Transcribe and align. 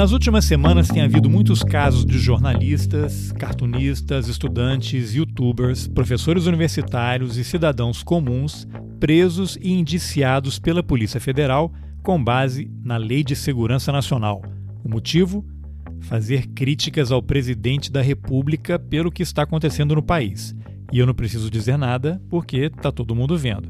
Nas 0.00 0.12
últimas 0.12 0.46
semanas 0.46 0.88
tem 0.88 1.02
havido 1.02 1.28
muitos 1.28 1.62
casos 1.62 2.06
de 2.06 2.18
jornalistas, 2.18 3.32
cartunistas, 3.32 4.28
estudantes, 4.28 5.12
youtubers, 5.12 5.86
professores 5.86 6.46
universitários 6.46 7.36
e 7.36 7.44
cidadãos 7.44 8.02
comuns 8.02 8.66
presos 8.98 9.58
e 9.60 9.70
indiciados 9.70 10.58
pela 10.58 10.82
Polícia 10.82 11.20
Federal 11.20 11.70
com 12.02 12.24
base 12.24 12.70
na 12.82 12.96
Lei 12.96 13.22
de 13.22 13.36
Segurança 13.36 13.92
Nacional. 13.92 14.40
O 14.82 14.88
motivo? 14.88 15.44
Fazer 16.00 16.46
críticas 16.46 17.12
ao 17.12 17.22
presidente 17.22 17.92
da 17.92 18.00
República 18.00 18.78
pelo 18.78 19.12
que 19.12 19.22
está 19.22 19.42
acontecendo 19.42 19.94
no 19.94 20.02
país. 20.02 20.56
E 20.90 20.98
eu 20.98 21.04
não 21.04 21.12
preciso 21.12 21.50
dizer 21.50 21.76
nada 21.76 22.22
porque 22.30 22.70
está 22.74 22.90
todo 22.90 23.14
mundo 23.14 23.36
vendo. 23.36 23.68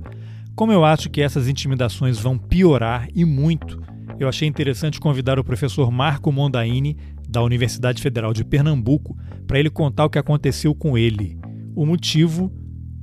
Como 0.55 0.71
eu 0.71 0.85
acho 0.85 1.11
que 1.11 1.23
essas 1.23 1.49
intimidações 1.49 2.21
vão 2.21 2.39
piorar 2.39 3.09
e 3.17 3.25
muito, 3.25 3.83
eu 4.19 4.29
achei 4.29 4.47
interessante 4.49 5.01
convidar 5.01 5.39
o 5.39 5.45
professor 5.45 5.91
Marco 5.91 6.31
Mondaini, 6.33 6.97
da 7.29 7.43
Universidade 7.43 8.03
Federal 8.03 8.33
de 8.33 8.45
Pernambuco, 8.45 9.17
para 9.47 9.59
ele 9.59 9.71
contar 9.71 10.05
o 10.05 10.11
que 10.11 10.19
aconteceu 10.19 10.75
com 10.75 10.99
ele. 10.99 11.39
O 11.75 11.87
motivo: 11.87 12.53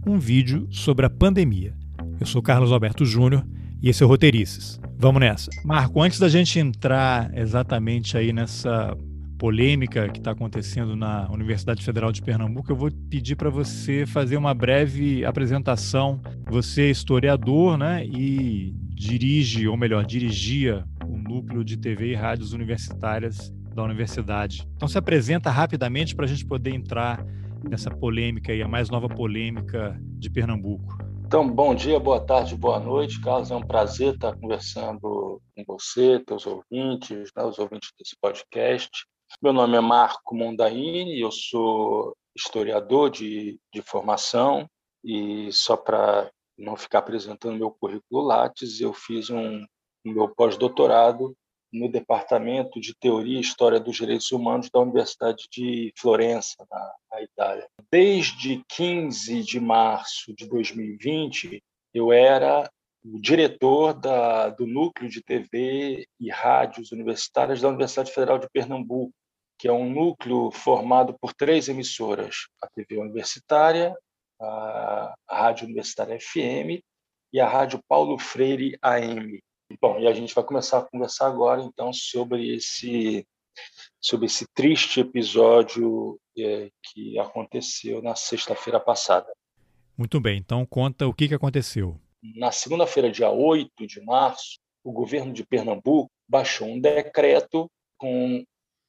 um 0.06 0.20
vídeo 0.20 0.68
sobre 0.70 1.06
a 1.06 1.10
pandemia. 1.10 1.74
Eu 2.20 2.26
sou 2.26 2.42
Carlos 2.42 2.72
Alberto 2.72 3.06
Júnior 3.06 3.46
e 3.82 3.90
esse 3.90 4.04
é 4.04 4.06
o 4.06 4.10
Roteirices. 4.10 4.80
Vamos 4.98 5.20
nessa. 5.20 5.50
Marco, 5.64 6.02
antes 6.02 6.20
da 6.20 6.28
gente 6.28 6.60
entrar 6.60 7.32
exatamente 7.38 8.18
aí 8.18 8.34
nessa 8.34 8.98
polêmica 9.38 10.10
que 10.10 10.18
está 10.18 10.32
acontecendo 10.32 10.96
na 10.96 11.30
Universidade 11.32 11.84
Federal 11.84 12.12
de 12.12 12.22
Pernambuco, 12.22 12.72
eu 12.72 12.76
vou 12.76 12.90
pedir 13.10 13.36
para 13.36 13.50
você 13.50 14.06
fazer 14.06 14.36
uma 14.36 14.54
breve 14.54 15.24
apresentação. 15.24 16.20
Você 16.50 16.84
é 16.84 16.90
historiador, 16.90 17.78
né? 17.78 18.04
E 18.06 18.74
dirige, 18.96 19.68
ou 19.68 19.78
melhor, 19.78 20.04
dirigia 20.04 20.84
o 21.08 21.18
núcleo 21.18 21.64
de 21.64 21.78
TV 21.78 22.12
e 22.12 22.16
rádios 22.16 22.54
universitárias 22.54 23.52
da 23.74 23.84
universidade. 23.84 24.68
Então 24.76 24.88
se 24.88 24.98
apresenta 24.98 25.50
rapidamente 25.50 26.16
para 26.16 26.26
a 26.26 26.28
gente 26.28 26.46
poder 26.46 26.74
entrar 26.74 27.26
nessa 27.70 27.90
polêmica 27.90 28.54
e 28.54 28.62
a 28.62 28.68
mais 28.68 28.90
nova 28.90 29.08
polêmica 29.08 30.00
de 30.02 30.30
Pernambuco. 30.30 30.98
Então, 31.26 31.50
bom 31.50 31.76
dia, 31.76 32.00
boa 32.00 32.26
tarde, 32.26 32.56
boa 32.56 32.80
noite, 32.80 33.20
Carlos. 33.20 33.52
É 33.52 33.56
um 33.56 33.62
prazer 33.62 34.14
estar 34.14 34.34
conversando 34.38 35.42
com 35.56 35.64
você, 35.68 36.20
teus 36.26 36.48
ouvintes, 36.48 37.32
né, 37.36 37.44
os 37.44 37.60
ouvintes 37.60 37.92
desse 38.00 38.16
podcast. 38.22 38.90
Meu 39.42 39.52
nome 39.52 39.76
é 39.76 39.82
Marco 39.82 40.34
Mondaini, 40.34 41.20
eu 41.20 41.32
sou 41.32 42.16
historiador 42.36 43.10
de, 43.10 43.60
de 43.74 43.82
formação 43.82 44.70
e 45.04 45.52
só 45.52 45.76
para 45.76 46.32
não 46.58 46.76
ficar 46.78 47.00
apresentando 47.00 47.58
meu 47.58 47.72
currículo 47.72 48.26
Lattes, 48.26 48.80
eu 48.80 48.94
fiz 48.94 49.30
um, 49.30 49.66
meu 50.14 50.30
pós-doutorado 50.30 51.36
no 51.72 51.90
Departamento 51.90 52.80
de 52.80 52.96
Teoria 52.96 53.38
e 53.38 53.42
História 53.42 53.80
dos 53.80 53.98
Direitos 53.98 54.32
Humanos 54.32 54.70
da 54.70 54.80
Universidade 54.80 55.48
de 55.52 55.94
Florença, 55.98 56.56
na, 56.70 56.94
na, 57.12 57.22
Itália. 57.22 57.68
Desde 57.92 58.64
15 58.70 59.44
de 59.44 59.60
março 59.60 60.34
de 60.34 60.48
2020, 60.48 61.62
eu 61.94 62.12
era 62.12 62.70
o 63.04 63.20
diretor 63.20 63.94
da, 63.94 64.50
do 64.50 64.66
Núcleo 64.66 65.10
de 65.10 65.22
TV 65.22 66.08
e 66.20 66.30
Rádios 66.30 66.92
Universitárias 66.92 67.62
da 67.62 67.70
Universidade 67.70 68.12
Federal 68.12 68.40
de 68.40 68.50
Pernambuco, 68.50 69.14
que 69.60 69.68
é 69.68 69.72
um 69.72 69.90
núcleo 69.90 70.52
formado 70.52 71.18
por 71.20 71.34
três 71.34 71.68
emissoras: 71.68 72.48
a 72.62 72.68
TV 72.68 72.98
Universitária, 72.98 73.96
a 74.40 75.16
Rádio 75.30 75.66
Universitária 75.66 76.18
FM 76.20 76.82
e 77.34 77.40
a 77.40 77.48
Rádio 77.48 77.80
Paulo 77.88 78.18
Freire 78.18 78.78
AM. 78.82 79.40
Bom, 79.82 80.00
e 80.00 80.08
a 80.08 80.14
gente 80.14 80.34
vai 80.34 80.44
começar 80.44 80.80
a 80.80 80.86
conversar 80.86 81.28
agora, 81.28 81.62
então, 81.62 81.92
sobre 81.92 82.56
esse, 82.56 83.28
sobre 84.00 84.28
esse 84.28 84.46
triste 84.54 85.02
episódio 85.02 86.20
é, 86.38 86.70
que 86.82 87.20
aconteceu 87.20 88.02
na 88.02 88.16
sexta-feira 88.16 88.80
passada. 88.80 89.32
Muito 89.98 90.20
bem, 90.20 90.38
então 90.38 90.66
conta 90.66 91.08
o 91.08 91.14
que, 91.14 91.28
que 91.28 91.36
aconteceu. 91.36 92.00
Na 92.36 92.52
segunda-feira, 92.52 93.12
dia 93.12 93.30
8 93.30 93.86
de 93.86 94.02
março, 94.02 94.58
o 94.84 94.92
governo 94.92 95.34
de 95.34 95.46
Pernambuco 95.46 96.10
baixou 96.28 96.68
um 96.68 96.80
decreto 96.80 97.70
com 97.98 98.44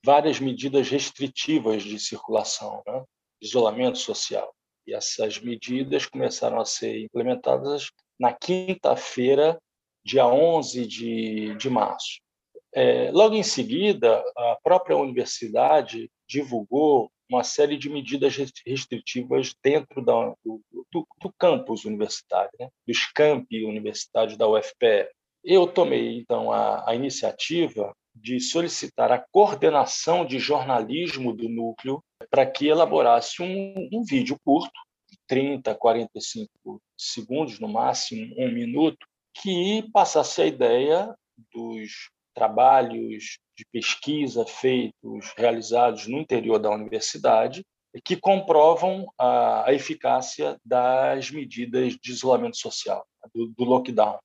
várias 0.05 0.39
medidas 0.39 0.89
restritivas 0.89 1.83
de 1.83 1.99
circulação, 1.99 2.83
né? 2.87 3.05
isolamento 3.41 3.99
social. 3.99 4.53
E 4.87 4.95
essas 4.95 5.41
medidas 5.41 6.07
começaram 6.07 6.61
a 6.61 6.65
ser 6.65 7.03
implementadas 7.03 7.91
na 8.19 8.33
quinta-feira, 8.33 9.59
dia 10.09 10.27
11 10.27 10.87
de, 10.87 11.55
de 11.57 11.69
março. 11.69 12.21
É, 12.75 13.11
logo 13.13 13.35
em 13.35 13.43
seguida, 13.43 14.23
a 14.37 14.59
própria 14.63 14.97
universidade 14.97 16.11
divulgou 16.27 17.11
uma 17.31 17.45
série 17.45 17.77
de 17.77 17.91
medidas 17.91 18.35
restritivas 18.67 19.55
dentro 19.63 20.03
da, 20.03 20.35
do, 20.43 20.63
do, 20.91 21.07
do, 21.21 21.33
campus 21.39 21.85
universitário, 21.85 22.51
né? 22.59 22.69
dos 22.87 23.05
campi 23.13 23.65
universitários 23.65 24.37
da 24.39 24.49
UFPE. 24.49 25.09
Eu 25.45 25.67
tomei, 25.67 26.19
então, 26.19 26.51
a, 26.51 26.89
a 26.89 26.95
iniciativa 26.95 27.95
de 28.15 28.41
solicitar 28.41 29.13
a 29.13 29.23
coordenação 29.31 30.25
de 30.25 30.39
jornalismo 30.39 31.35
do 31.35 31.49
núcleo 31.49 32.03
para 32.31 32.47
que 32.47 32.67
elaborasse 32.67 33.43
um, 33.43 33.89
um 33.93 34.03
vídeo 34.03 34.39
curto, 34.43 34.81
30, 35.27 35.75
45 35.75 36.81
segundos, 36.97 37.61
no 37.61 37.69
máximo 37.69 38.35
um 38.39 38.51
minuto, 38.51 39.07
que 39.35 39.89
passasse 39.93 40.43
a 40.43 40.47
ideia 40.47 41.15
dos 41.53 42.11
trabalhos 42.35 43.39
de 43.57 43.65
pesquisa 43.73 44.47
feitos, 44.47 45.33
realizados 45.37 46.07
no 46.07 46.19
interior 46.19 46.59
da 46.59 46.71
universidade, 46.71 47.65
que 48.05 48.17
comprovam 48.17 49.13
a, 49.19 49.67
eficácia 49.69 50.57
das 50.65 51.31
medidas 51.31 51.97
de 51.97 52.11
isolamento 52.13 52.57
social, 52.57 53.05
do, 53.35 53.49
do 53.57 53.65
lockdown, 53.65 54.19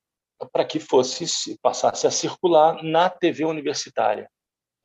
para 0.52 0.66
que 0.66 0.80
fosse 0.80 1.58
passasse 1.62 2.06
a 2.06 2.12
circular 2.12 2.84
na 2.84 3.09
TV 3.09 3.46
universitária. 3.46 4.30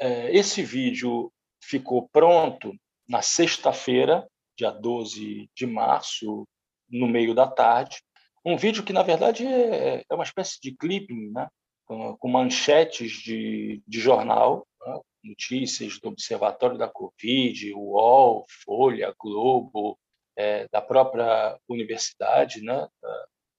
É, 0.00 0.34
esse 0.34 0.62
vídeo 0.62 1.30
ficou 1.62 2.08
pronto 2.10 2.74
na 3.06 3.20
sexta-feira, 3.20 4.26
dia 4.56 4.70
12 4.70 5.50
de 5.54 5.66
março, 5.66 6.46
no 6.88 7.06
meio 7.06 7.34
da 7.34 7.46
tarde, 7.46 7.98
um 8.44 8.56
vídeo 8.56 8.84
que, 8.84 8.92
na 8.92 9.02
verdade, 9.02 9.46
é, 9.46 10.04
é 10.08 10.14
uma 10.14 10.24
espécie 10.24 10.60
de 10.60 10.74
clipping, 10.74 11.30
né? 11.30 11.48
com 11.86 12.28
manchetes 12.28 13.12
de, 13.12 13.82
de 13.86 14.00
jornal, 14.00 14.66
né? 14.86 15.00
notícias 15.24 15.98
do 15.98 16.08
Observatório 16.08 16.76
da 16.76 16.88
Covid, 16.88 17.72
UOL, 17.74 18.44
Folha, 18.64 19.14
Globo, 19.18 19.98
é, 20.36 20.68
da 20.68 20.82
própria 20.82 21.58
universidade, 21.68 22.62
né? 22.62 22.86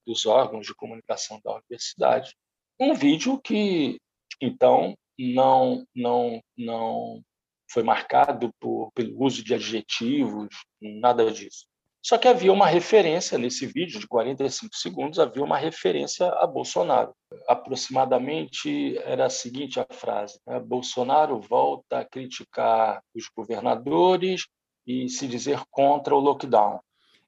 dos 0.05 0.25
órgãos 0.25 0.65
de 0.65 0.75
comunicação 0.75 1.39
da 1.43 1.55
universidade. 1.55 2.35
Um 2.79 2.93
vídeo 2.93 3.39
que, 3.39 3.99
então, 4.41 4.95
não, 5.17 5.85
não, 5.93 6.41
não 6.57 7.21
foi 7.69 7.83
marcado 7.83 8.51
por, 8.59 8.91
pelo 8.93 9.21
uso 9.23 9.43
de 9.43 9.53
adjetivos, 9.53 10.49
nada 10.81 11.31
disso. 11.31 11.67
Só 12.01 12.17
que 12.17 12.27
havia 12.27 12.51
uma 12.51 12.65
referência 12.65 13.37
nesse 13.37 13.65
vídeo 13.65 13.99
de 13.99 14.07
45 14.07 14.75
segundos, 14.75 15.19
havia 15.19 15.43
uma 15.43 15.57
referência 15.57 16.27
a 16.27 16.47
Bolsonaro. 16.47 17.13
Aproximadamente 17.47 18.97
era 18.99 19.25
a 19.25 19.29
seguinte 19.29 19.79
a 19.79 19.85
frase: 19.91 20.39
né? 20.47 20.59
Bolsonaro 20.59 21.39
volta 21.39 21.99
a 21.99 22.05
criticar 22.05 23.01
os 23.13 23.29
governadores 23.35 24.47
e 24.87 25.09
se 25.09 25.27
dizer 25.27 25.61
contra 25.69 26.15
o 26.15 26.19
lockdown. 26.19 26.79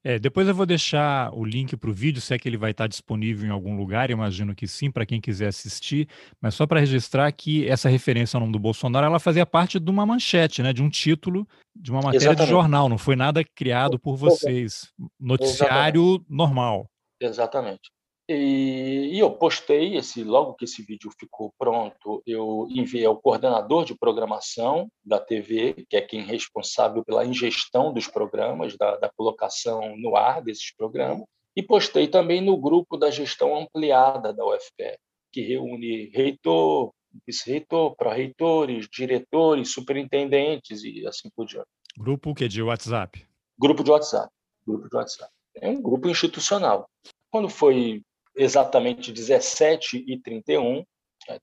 É, 0.03 0.17
depois 0.17 0.47
eu 0.47 0.55
vou 0.55 0.65
deixar 0.65 1.31
o 1.31 1.45
link 1.45 1.77
para 1.77 1.89
o 1.89 1.93
vídeo, 1.93 2.19
se 2.19 2.33
é 2.33 2.39
que 2.39 2.49
ele 2.49 2.57
vai 2.57 2.71
estar 2.71 2.87
disponível 2.87 3.47
em 3.47 3.51
algum 3.51 3.77
lugar, 3.77 4.09
imagino 4.09 4.55
que 4.55 4.67
sim, 4.67 4.89
para 4.89 5.05
quem 5.05 5.21
quiser 5.21 5.47
assistir, 5.47 6.07
mas 6.41 6.55
só 6.55 6.65
para 6.65 6.79
registrar 6.79 7.31
que 7.31 7.67
essa 7.67 7.87
referência 7.87 8.35
ao 8.35 8.41
nome 8.41 8.53
do 8.53 8.59
Bolsonaro, 8.59 9.05
ela 9.05 9.19
fazia 9.19 9.45
parte 9.45 9.79
de 9.79 9.91
uma 9.91 10.05
manchete, 10.05 10.63
né, 10.63 10.73
de 10.73 10.81
um 10.81 10.89
título 10.89 11.47
de 11.75 11.91
uma 11.91 12.01
matéria 12.01 12.17
Exatamente. 12.25 12.45
de 12.45 12.49
jornal, 12.49 12.89
não 12.89 12.97
foi 12.97 13.15
nada 13.15 13.43
criado 13.43 13.99
por 13.99 14.15
vocês, 14.15 14.91
noticiário 15.19 16.01
Exatamente. 16.01 16.25
normal. 16.29 16.89
Exatamente. 17.19 17.91
E, 18.33 19.15
e, 19.15 19.19
eu 19.19 19.31
postei 19.31 19.97
esse 19.97 20.23
logo 20.23 20.53
que 20.53 20.65
esse 20.65 20.81
vídeo 20.83 21.11
ficou 21.19 21.53
pronto, 21.57 22.23
eu 22.25 22.67
enviei 22.69 23.05
ao 23.05 23.19
coordenador 23.19 23.83
de 23.83 23.97
programação 23.97 24.89
da 25.03 25.19
TV, 25.19 25.85
que 25.89 25.97
é 25.97 26.01
quem 26.01 26.21
é 26.21 26.25
responsável 26.25 27.03
pela 27.03 27.25
ingestão 27.25 27.93
dos 27.93 28.07
programas, 28.07 28.77
da, 28.77 28.97
da 28.97 29.09
colocação 29.09 29.97
no 29.97 30.15
ar 30.15 30.41
desses 30.41 30.73
programas, 30.75 31.25
e 31.55 31.61
postei 31.61 32.07
também 32.07 32.41
no 32.41 32.57
grupo 32.57 32.95
da 32.95 33.11
gestão 33.11 33.57
ampliada 33.57 34.31
da 34.31 34.45
UFPE, 34.45 34.97
que 35.31 35.41
reúne 35.41 36.09
reitor, 36.13 36.93
vice-reitor, 37.27 37.95
pró-reitores, 37.95 38.87
diretores, 38.89 39.73
superintendentes 39.73 40.83
e 40.83 41.05
assim 41.05 41.29
por 41.35 41.45
diante. 41.45 41.67
Grupo 41.97 42.33
que 42.33 42.47
de 42.47 42.61
WhatsApp? 42.61 43.27
Grupo 43.59 43.83
de 43.83 43.91
WhatsApp. 43.91 44.31
Grupo 44.65 44.89
de 44.89 44.95
WhatsApp. 44.95 45.31
É 45.55 45.67
um 45.67 45.81
grupo 45.81 46.07
institucional. 46.07 46.89
Quando 47.29 47.49
foi 47.49 48.01
exatamente 48.41 49.11
17 49.11 50.03
e 50.07 50.19
31, 50.19 50.83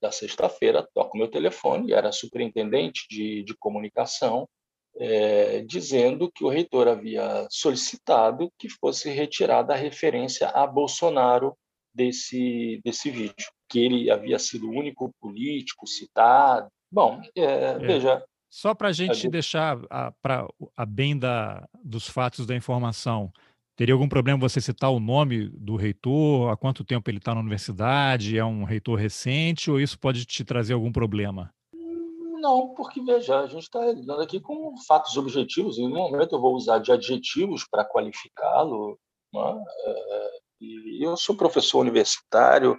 da 0.01 0.11
sexta-feira, 0.11 0.87
toco 0.93 1.17
meu 1.17 1.29
telefone, 1.29 1.93
era 1.93 2.11
superintendente 2.11 3.05
de, 3.09 3.43
de 3.43 3.55
comunicação, 3.57 4.47
é, 4.97 5.61
dizendo 5.61 6.29
que 6.31 6.43
o 6.43 6.49
reitor 6.49 6.87
havia 6.87 7.47
solicitado 7.49 8.51
que 8.57 8.67
fosse 8.69 9.09
retirada 9.09 9.73
a 9.73 9.77
referência 9.77 10.49
a 10.49 10.67
Bolsonaro 10.67 11.55
desse, 11.93 12.81
desse 12.83 13.09
vídeo, 13.09 13.47
que 13.69 13.79
ele 13.79 14.11
havia 14.11 14.37
sido 14.37 14.67
o 14.67 14.73
único 14.73 15.13
político 15.21 15.87
citado. 15.87 16.67
Bom, 16.91 17.21
é, 17.35 17.43
é. 17.43 17.77
veja. 17.77 18.23
Só 18.49 18.73
para 18.73 18.89
a 18.89 18.91
gente 18.91 19.29
deixar 19.29 19.79
a, 19.89 20.11
pra, 20.23 20.47
a 20.75 20.85
bem 20.85 21.17
da, 21.17 21.67
dos 21.83 22.07
fatos 22.07 22.45
da 22.45 22.55
informação, 22.55 23.31
Teria 23.79 23.95
algum 23.95 24.09
problema 24.09 24.37
você 24.37 24.59
citar 24.59 24.91
o 24.91 24.99
nome 24.99 25.47
do 25.47 25.77
reitor? 25.77 26.51
Há 26.51 26.57
quanto 26.57 26.83
tempo 26.83 27.09
ele 27.09 27.17
está 27.17 27.33
na 27.33 27.39
universidade? 27.39 28.37
É 28.37 28.43
um 28.43 28.65
reitor 28.65 28.99
recente 28.99 29.71
ou 29.71 29.79
isso 29.79 29.97
pode 29.97 30.25
te 30.25 30.43
trazer 30.43 30.73
algum 30.73 30.91
problema? 30.91 31.49
Não, 32.41 32.73
porque 32.75 33.01
veja, 33.01 33.39
a 33.39 33.47
gente 33.47 33.63
está 33.63 33.79
lidando 33.85 34.21
aqui 34.21 34.37
com 34.41 34.75
fatos 34.85 35.15
objetivos 35.15 35.77
e 35.77 35.83
no 35.83 35.91
momento 35.91 36.35
eu 36.35 36.41
vou 36.41 36.55
usar 36.55 36.79
de 36.79 36.91
adjetivos 36.91 37.65
para 37.71 37.85
qualificá-lo. 37.85 38.99
Né? 39.33 39.63
É, 39.85 40.29
e 40.59 41.01
eu 41.01 41.15
sou 41.15 41.33
professor 41.33 41.79
universitário, 41.79 42.77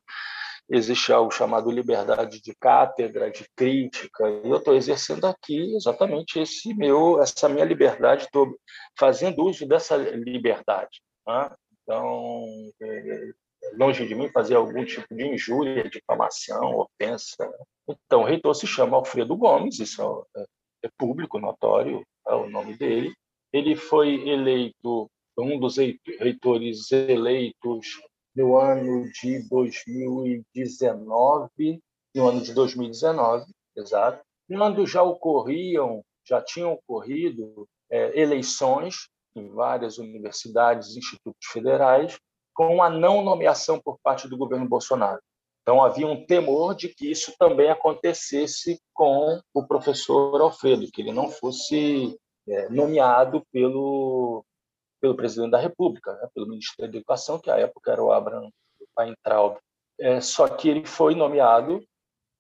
existe 0.71 1.13
algo 1.13 1.33
chamado 1.33 1.71
liberdade 1.71 2.41
de 2.41 2.55
cátedra, 2.55 3.31
de 3.31 3.45
crítica, 3.57 4.29
e 4.29 4.49
eu 4.49 4.57
estou 4.57 4.75
exercendo 4.75 5.27
aqui 5.27 5.75
exatamente 5.75 6.39
esse 6.39 6.73
meu, 6.73 7.21
essa 7.21 7.49
minha 7.49 7.65
liberdade, 7.65 8.25
estou 8.25 8.57
fazendo 8.97 9.45
uso 9.45 9.67
dessa 9.67 9.97
liberdade. 9.97 11.03
Né? 11.27 11.51
Então, 11.83 12.45
é, 12.81 13.31
longe 13.77 14.07
de 14.07 14.15
mim 14.15 14.29
fazer 14.29 14.55
algum 14.55 14.85
tipo 14.85 15.13
de 15.13 15.27
injúria, 15.27 15.91
difamação, 15.91 16.79
ofensa. 16.79 17.51
Então, 17.89 18.23
o 18.23 18.25
reitor 18.25 18.55
se 18.55 18.67
chama 18.67 18.97
Alfredo 18.97 19.37
Gomes, 19.37 19.81
isso 19.81 20.25
é, 20.37 20.45
é 20.85 20.91
público, 20.97 21.41
notório, 21.41 22.07
é 22.29 22.35
o 22.35 22.49
nome 22.49 22.77
dele. 22.77 23.13
Ele 23.53 23.75
foi 23.75 24.29
eleito 24.29 25.11
um 25.37 25.59
dos 25.59 25.77
reitores 25.79 26.93
eleitos 26.93 27.99
no 28.35 28.57
ano 28.57 29.11
de 29.13 29.47
2019, 29.49 31.81
no 32.15 32.29
ano 32.29 32.43
de 32.43 32.53
2019, 32.53 33.47
exato, 33.77 34.23
quando 34.49 34.87
já 34.87 35.03
ocorriam, 35.03 36.03
já 36.27 36.43
tinham 36.43 36.73
ocorrido 36.73 37.69
é, 37.91 38.21
eleições 38.21 39.09
em 39.35 39.49
várias 39.49 39.99
universidades 39.99 40.95
e 40.95 40.99
institutos 40.99 41.47
federais, 41.53 42.19
com 42.55 42.83
a 42.83 42.91
não 42.91 43.23
nomeação 43.23 43.81
por 43.81 43.99
parte 44.03 44.29
do 44.29 44.37
governo 44.37 44.69
Bolsonaro. 44.69 45.21
Então, 45.63 45.83
havia 45.83 46.07
um 46.07 46.27
temor 46.27 46.75
de 46.75 46.89
que 46.89 47.11
isso 47.11 47.33
também 47.39 47.71
acontecesse 47.71 48.81
com 48.93 49.41
o 49.55 49.67
professor 49.67 50.41
Alfredo, 50.41 50.91
que 50.93 51.01
ele 51.01 51.13
não 51.13 51.31
fosse 51.31 52.19
é, 52.49 52.69
nomeado 52.69 53.43
pelo, 53.53 54.45
pelo 55.01 55.17
presidente 55.17 55.51
da 55.51 55.59
República, 55.59 56.13
né, 56.13 56.29
pelo 56.35 56.49
Ministério 56.49 56.93
da 56.93 56.99
Educação, 56.99 57.39
que 57.39 57.51
à 57.51 57.57
época 57.57 57.93
era 57.93 58.03
o 58.03 58.13
Abraham 58.13 58.51
Weintraub. 58.99 59.57
É, 59.99 60.21
só 60.21 60.47
que 60.49 60.69
ele 60.69 60.85
foi 60.87 61.15
nomeado. 61.15 61.83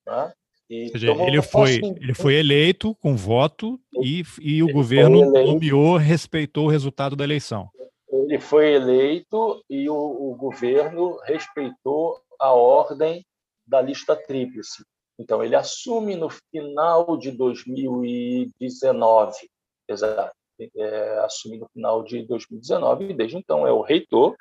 Né, 0.07 0.33
e 0.69 0.91
seja, 0.91 1.12
ele, 1.12 1.41
foi, 1.43 1.81
ele 2.01 2.15
foi 2.15 2.35
eleito 2.35 2.95
com 2.97 3.17
voto 3.17 3.81
e, 4.03 4.23
e 4.41 4.62
o 4.62 4.71
governo 4.73 5.31
nomeou, 5.31 5.97
respeitou 5.97 6.67
o 6.67 6.71
resultado 6.71 7.17
da 7.17 7.25
eleição. 7.25 7.69
Ele 8.09 8.39
foi 8.39 8.75
eleito 8.75 9.65
e 9.69 9.91
o, 9.91 9.95
o 9.95 10.37
governo 10.37 11.19
respeitou 11.25 12.21
a 12.39 12.53
ordem 12.53 13.27
da 13.67 13.83
lista 13.83 14.15
tríplice. 14.15 14.85
Então, 15.19 15.43
ele 15.43 15.56
assume 15.56 16.15
no 16.17 16.29
final 16.31 17.17
de 17.19 17.33
2019, 17.33 19.51
exato 19.89 20.40
é, 20.77 21.19
assumi 21.25 21.59
no 21.59 21.69
final 21.69 22.03
de 22.03 22.27
2019 22.27 23.11
e 23.11 23.15
desde 23.15 23.37
então 23.37 23.67
é 23.67 23.73
o 23.73 23.83
reitor, 23.83 24.37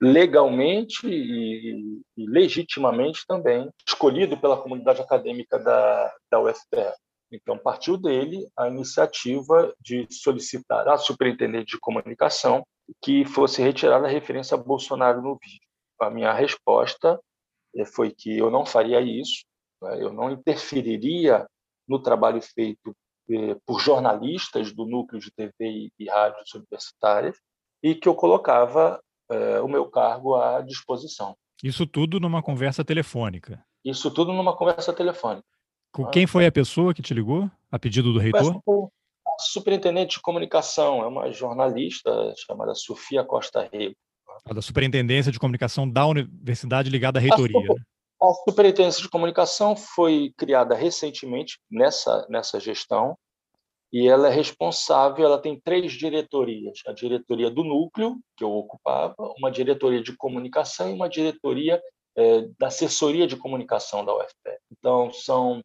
legalmente 0.00 1.06
e, 1.06 2.02
e 2.16 2.26
legitimamente 2.28 3.24
também 3.26 3.70
escolhido 3.86 4.36
pela 4.36 4.60
comunidade 4.60 5.00
acadêmica 5.00 5.58
da, 5.58 6.14
da 6.30 6.40
UFPE. 6.40 6.92
Então, 7.32 7.58
partiu 7.58 7.96
dele 7.96 8.48
a 8.56 8.68
iniciativa 8.68 9.74
de 9.80 10.06
solicitar 10.10 10.86
à 10.88 10.96
superintendente 10.96 11.72
de 11.72 11.80
comunicação 11.80 12.64
que 13.02 13.24
fosse 13.24 13.60
retirada 13.62 14.06
a 14.06 14.10
referência 14.10 14.54
a 14.54 14.58
Bolsonaro 14.58 15.20
no 15.20 15.36
vídeo. 15.36 15.60
A 16.00 16.10
minha 16.10 16.32
resposta 16.32 17.18
é, 17.74 17.84
foi 17.84 18.12
que 18.12 18.38
eu 18.38 18.50
não 18.50 18.64
faria 18.64 19.00
isso, 19.00 19.44
né? 19.82 20.02
eu 20.02 20.12
não 20.12 20.30
interferiria 20.30 21.46
no 21.88 22.00
trabalho 22.00 22.40
feito 22.40 22.94
por 23.64 23.80
jornalistas 23.80 24.72
do 24.72 24.86
núcleo 24.86 25.20
de 25.20 25.30
TV 25.30 25.90
e 25.98 26.08
rádios 26.08 26.54
universitárias 26.54 27.36
e 27.82 27.94
que 27.94 28.08
eu 28.08 28.14
colocava 28.14 29.00
eh, 29.30 29.60
o 29.60 29.68
meu 29.68 29.86
cargo 29.90 30.34
à 30.36 30.60
disposição. 30.60 31.36
Isso 31.62 31.86
tudo 31.86 32.20
numa 32.20 32.42
conversa 32.42 32.84
telefônica? 32.84 33.64
Isso 33.84 34.10
tudo 34.10 34.32
numa 34.32 34.56
conversa 34.56 34.92
telefônica. 34.92 35.46
Com 35.92 36.06
quem 36.06 36.26
foi 36.26 36.46
a 36.46 36.52
pessoa 36.52 36.92
que 36.92 37.02
te 37.02 37.14
ligou, 37.14 37.50
a 37.70 37.78
pedido 37.78 38.12
do 38.12 38.18
reitor? 38.18 38.60
A 39.26 39.42
superintendente 39.42 40.16
de 40.16 40.22
comunicação, 40.22 41.02
é 41.02 41.06
uma 41.06 41.32
jornalista 41.32 42.34
chamada 42.36 42.74
Sofia 42.74 43.24
Costa 43.24 43.68
Rego. 43.72 43.96
A 44.44 44.52
da 44.52 44.60
Superintendência 44.60 45.32
de 45.32 45.38
Comunicação 45.38 45.88
da 45.88 46.06
Universidade 46.06 46.90
ligada 46.90 47.18
à 47.18 47.22
reitoria. 47.22 47.74
A, 48.28 48.34
Superintendência 48.50 49.02
de 49.02 49.08
Comunicação 49.08 49.76
foi 49.76 50.32
criada 50.36 50.74
recentemente 50.74 51.58
nessa, 51.70 52.26
nessa 52.28 52.58
gestão 52.60 53.16
e 53.92 54.08
ela 54.08 54.28
é 54.28 54.30
responsável, 54.30 55.24
ela 55.24 55.38
tem 55.38 55.60
três 55.60 55.92
diretorias, 55.92 56.80
a 56.86 56.92
diretoria 56.92 57.50
do 57.50 57.62
núcleo, 57.62 58.18
que 58.36 58.44
eu 58.44 58.50
ocupava, 58.52 59.14
uma 59.38 59.50
diretoria 59.50 60.02
de 60.02 60.16
comunicação 60.16 60.90
e 60.90 60.92
uma 60.92 61.08
diretoria 61.08 61.80
é, 62.16 62.42
da 62.58 62.66
assessoria 62.66 63.26
de 63.26 63.36
comunicação 63.36 64.04
da 64.04 64.14
UFPE. 64.14 64.58
Então, 64.72 65.12
são 65.12 65.62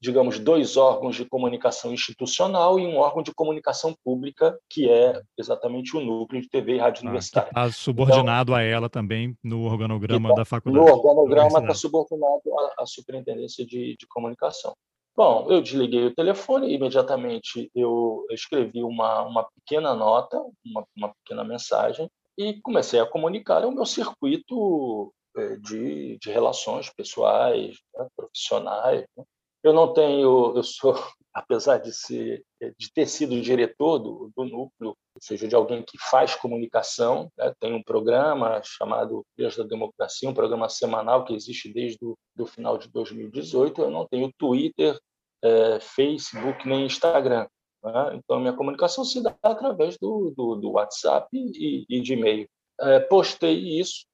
digamos, 0.00 0.38
dois 0.38 0.76
órgãos 0.76 1.16
de 1.16 1.24
comunicação 1.24 1.92
institucional 1.92 2.78
e 2.78 2.86
um 2.86 2.96
órgão 2.96 3.22
de 3.22 3.32
comunicação 3.34 3.94
pública, 4.04 4.58
que 4.68 4.88
é 4.88 5.20
exatamente 5.38 5.96
o 5.96 6.00
núcleo 6.00 6.40
de 6.42 6.48
TV 6.48 6.74
e 6.74 6.78
rádio 6.78 7.02
ah, 7.02 7.06
universitária. 7.06 7.48
Está 7.48 7.70
subordinado 7.70 8.52
então, 8.52 8.60
a 8.60 8.62
ela 8.62 8.88
também 8.88 9.36
no 9.42 9.64
organograma 9.64 10.30
tá, 10.30 10.34
da 10.36 10.44
faculdade. 10.44 10.84
No 10.84 10.92
organograma 10.92 11.60
está 11.60 11.74
subordinado 11.74 12.58
à, 12.58 12.82
à 12.82 12.86
superintendência 12.86 13.64
de, 13.66 13.96
de 13.98 14.06
comunicação. 14.08 14.74
Bom, 15.16 15.46
eu 15.48 15.62
desliguei 15.62 16.06
o 16.06 16.14
telefone 16.14 16.68
e 16.68 16.74
imediatamente 16.74 17.70
eu 17.74 18.26
escrevi 18.30 18.82
uma, 18.82 19.22
uma 19.22 19.44
pequena 19.44 19.94
nota, 19.94 20.42
uma, 20.64 20.84
uma 20.96 21.14
pequena 21.14 21.44
mensagem 21.44 22.10
e 22.36 22.60
comecei 22.60 22.98
a 22.98 23.06
comunicar 23.06 23.64
o 23.64 23.70
meu 23.70 23.86
circuito 23.86 25.12
é, 25.14 25.23
de, 25.60 26.18
de 26.18 26.30
relações 26.30 26.90
pessoais, 26.90 27.76
né, 27.94 28.06
profissionais. 28.16 29.04
Né. 29.16 29.24
Eu 29.62 29.72
não 29.72 29.92
tenho, 29.92 30.56
eu 30.56 30.62
sou, 30.62 30.94
apesar 31.32 31.78
de 31.78 31.92
ser, 31.92 32.44
de 32.78 32.92
ter 32.92 33.06
sido 33.06 33.40
diretor 33.40 33.98
do, 33.98 34.30
do 34.36 34.44
núcleo, 34.44 34.90
ou 34.90 35.20
seja, 35.20 35.48
de 35.48 35.54
alguém 35.54 35.82
que 35.82 35.98
faz 35.98 36.34
comunicação, 36.34 37.30
né, 37.36 37.52
tem 37.58 37.72
um 37.72 37.82
programa 37.82 38.60
chamado 38.62 39.24
Dias 39.36 39.56
da 39.56 39.64
Democracia, 39.64 40.28
um 40.28 40.34
programa 40.34 40.68
semanal 40.68 41.24
que 41.24 41.34
existe 41.34 41.72
desde 41.72 42.04
o 42.04 42.14
do 42.36 42.46
final 42.46 42.76
de 42.76 42.88
2018. 42.88 43.82
Eu 43.82 43.90
não 43.90 44.06
tenho 44.06 44.32
Twitter, 44.38 44.98
é, 45.42 45.80
Facebook 45.80 46.66
nem 46.68 46.86
Instagram. 46.86 47.46
Né? 47.82 48.14
Então, 48.14 48.40
minha 48.40 48.54
comunicação 48.54 49.04
se 49.04 49.22
dá 49.22 49.36
através 49.42 49.96
do, 49.98 50.32
do, 50.36 50.56
do 50.56 50.70
WhatsApp 50.72 51.28
e, 51.32 51.84
e 51.88 52.00
de 52.00 52.14
e-mail. 52.14 52.48
É, 52.80 52.98
postei 53.00 53.78
isso 53.78 54.04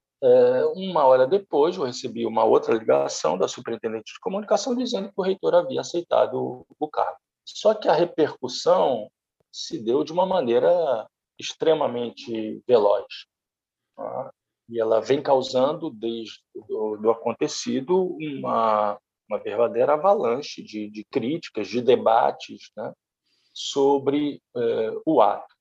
uma 0.74 1.04
hora 1.04 1.26
depois, 1.26 1.76
eu 1.76 1.84
recebi 1.84 2.26
uma 2.26 2.44
outra 2.44 2.74
ligação 2.74 3.38
da 3.38 3.48
superintendente 3.48 4.12
de 4.12 4.20
comunicação 4.20 4.74
dizendo 4.74 5.08
que 5.08 5.14
o 5.16 5.22
reitor 5.22 5.54
havia 5.54 5.80
aceitado 5.80 6.66
o 6.78 6.88
cargo. 6.88 7.18
Só 7.44 7.74
que 7.74 7.88
a 7.88 7.94
repercussão 7.94 9.10
se 9.50 9.82
deu 9.82 10.04
de 10.04 10.12
uma 10.12 10.26
maneira 10.26 11.08
extremamente 11.38 12.62
veloz. 12.66 13.06
Tá? 13.96 14.30
E 14.68 14.80
ela 14.80 15.00
vem 15.00 15.22
causando, 15.22 15.90
desde 15.90 16.38
o 16.54 16.96
do 16.96 17.10
acontecido, 17.10 18.16
uma, 18.20 18.98
uma 19.28 19.38
verdadeira 19.38 19.94
avalanche 19.94 20.62
de, 20.62 20.88
de 20.88 21.04
críticas, 21.04 21.66
de 21.66 21.80
debates 21.80 22.70
né, 22.76 22.92
sobre 23.52 24.40
é, 24.56 24.92
o 25.04 25.20
ato. 25.20 25.54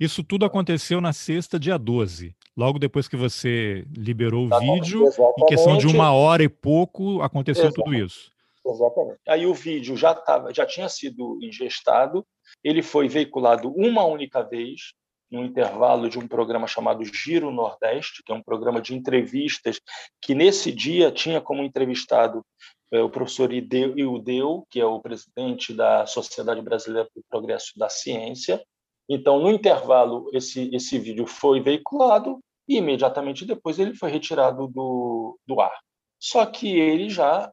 Isso 0.00 0.24
tudo 0.24 0.44
aconteceu 0.44 1.00
na 1.00 1.12
sexta, 1.12 1.60
dia 1.60 1.78
12. 1.78 2.35
Logo 2.56 2.78
depois 2.78 3.06
que 3.06 3.16
você 3.16 3.84
liberou 3.94 4.46
o 4.46 4.58
vídeo, 4.58 5.06
Exatamente. 5.06 5.42
em 5.42 5.46
questão 5.46 5.76
de 5.76 5.86
uma 5.86 6.12
hora 6.12 6.42
e 6.42 6.48
pouco, 6.48 7.20
aconteceu 7.20 7.64
Exatamente. 7.64 7.84
tudo 7.84 8.06
isso. 8.06 8.30
Exatamente. 8.64 9.20
Aí 9.28 9.46
o 9.46 9.54
vídeo 9.54 9.96
já, 9.96 10.14
tava, 10.14 10.52
já 10.54 10.64
tinha 10.64 10.88
sido 10.88 11.38
ingestado, 11.42 12.26
ele 12.64 12.82
foi 12.82 13.08
veiculado 13.08 13.70
uma 13.76 14.04
única 14.04 14.42
vez 14.42 14.94
no 15.30 15.44
intervalo 15.44 16.08
de 16.08 16.18
um 16.18 16.26
programa 16.26 16.66
chamado 16.66 17.04
Giro 17.04 17.50
Nordeste, 17.50 18.22
que 18.24 18.32
é 18.32 18.34
um 18.34 18.42
programa 18.42 18.80
de 18.80 18.94
entrevistas, 18.94 19.80
que 20.22 20.34
nesse 20.34 20.72
dia 20.72 21.10
tinha 21.10 21.40
como 21.40 21.62
entrevistado 21.62 22.44
é, 22.92 23.00
o 23.02 23.10
professor 23.10 23.52
Ildeu, 23.52 24.64
que 24.70 24.80
é 24.80 24.86
o 24.86 25.00
presidente 25.00 25.72
da 25.72 26.06
Sociedade 26.06 26.62
Brasileira 26.62 27.08
para 27.12 27.20
o 27.20 27.24
Progresso 27.28 27.72
da 27.76 27.88
Ciência. 27.88 28.62
Então, 29.08 29.40
no 29.40 29.50
intervalo, 29.50 30.28
esse, 30.32 30.74
esse 30.74 30.98
vídeo 30.98 31.26
foi 31.26 31.60
veiculado 31.60 32.40
e 32.68 32.78
imediatamente 32.78 33.44
depois 33.44 33.78
ele 33.78 33.94
foi 33.94 34.10
retirado 34.10 34.66
do, 34.66 35.38
do 35.46 35.60
ar. 35.60 35.78
Só 36.18 36.44
que 36.46 36.68
ele 36.78 37.08
já 37.08 37.52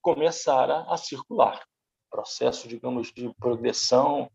começara 0.00 0.84
a 0.88 0.96
circular, 0.96 1.62
processo, 2.10 2.68
digamos, 2.68 3.12
de 3.12 3.32
progressão 3.34 4.30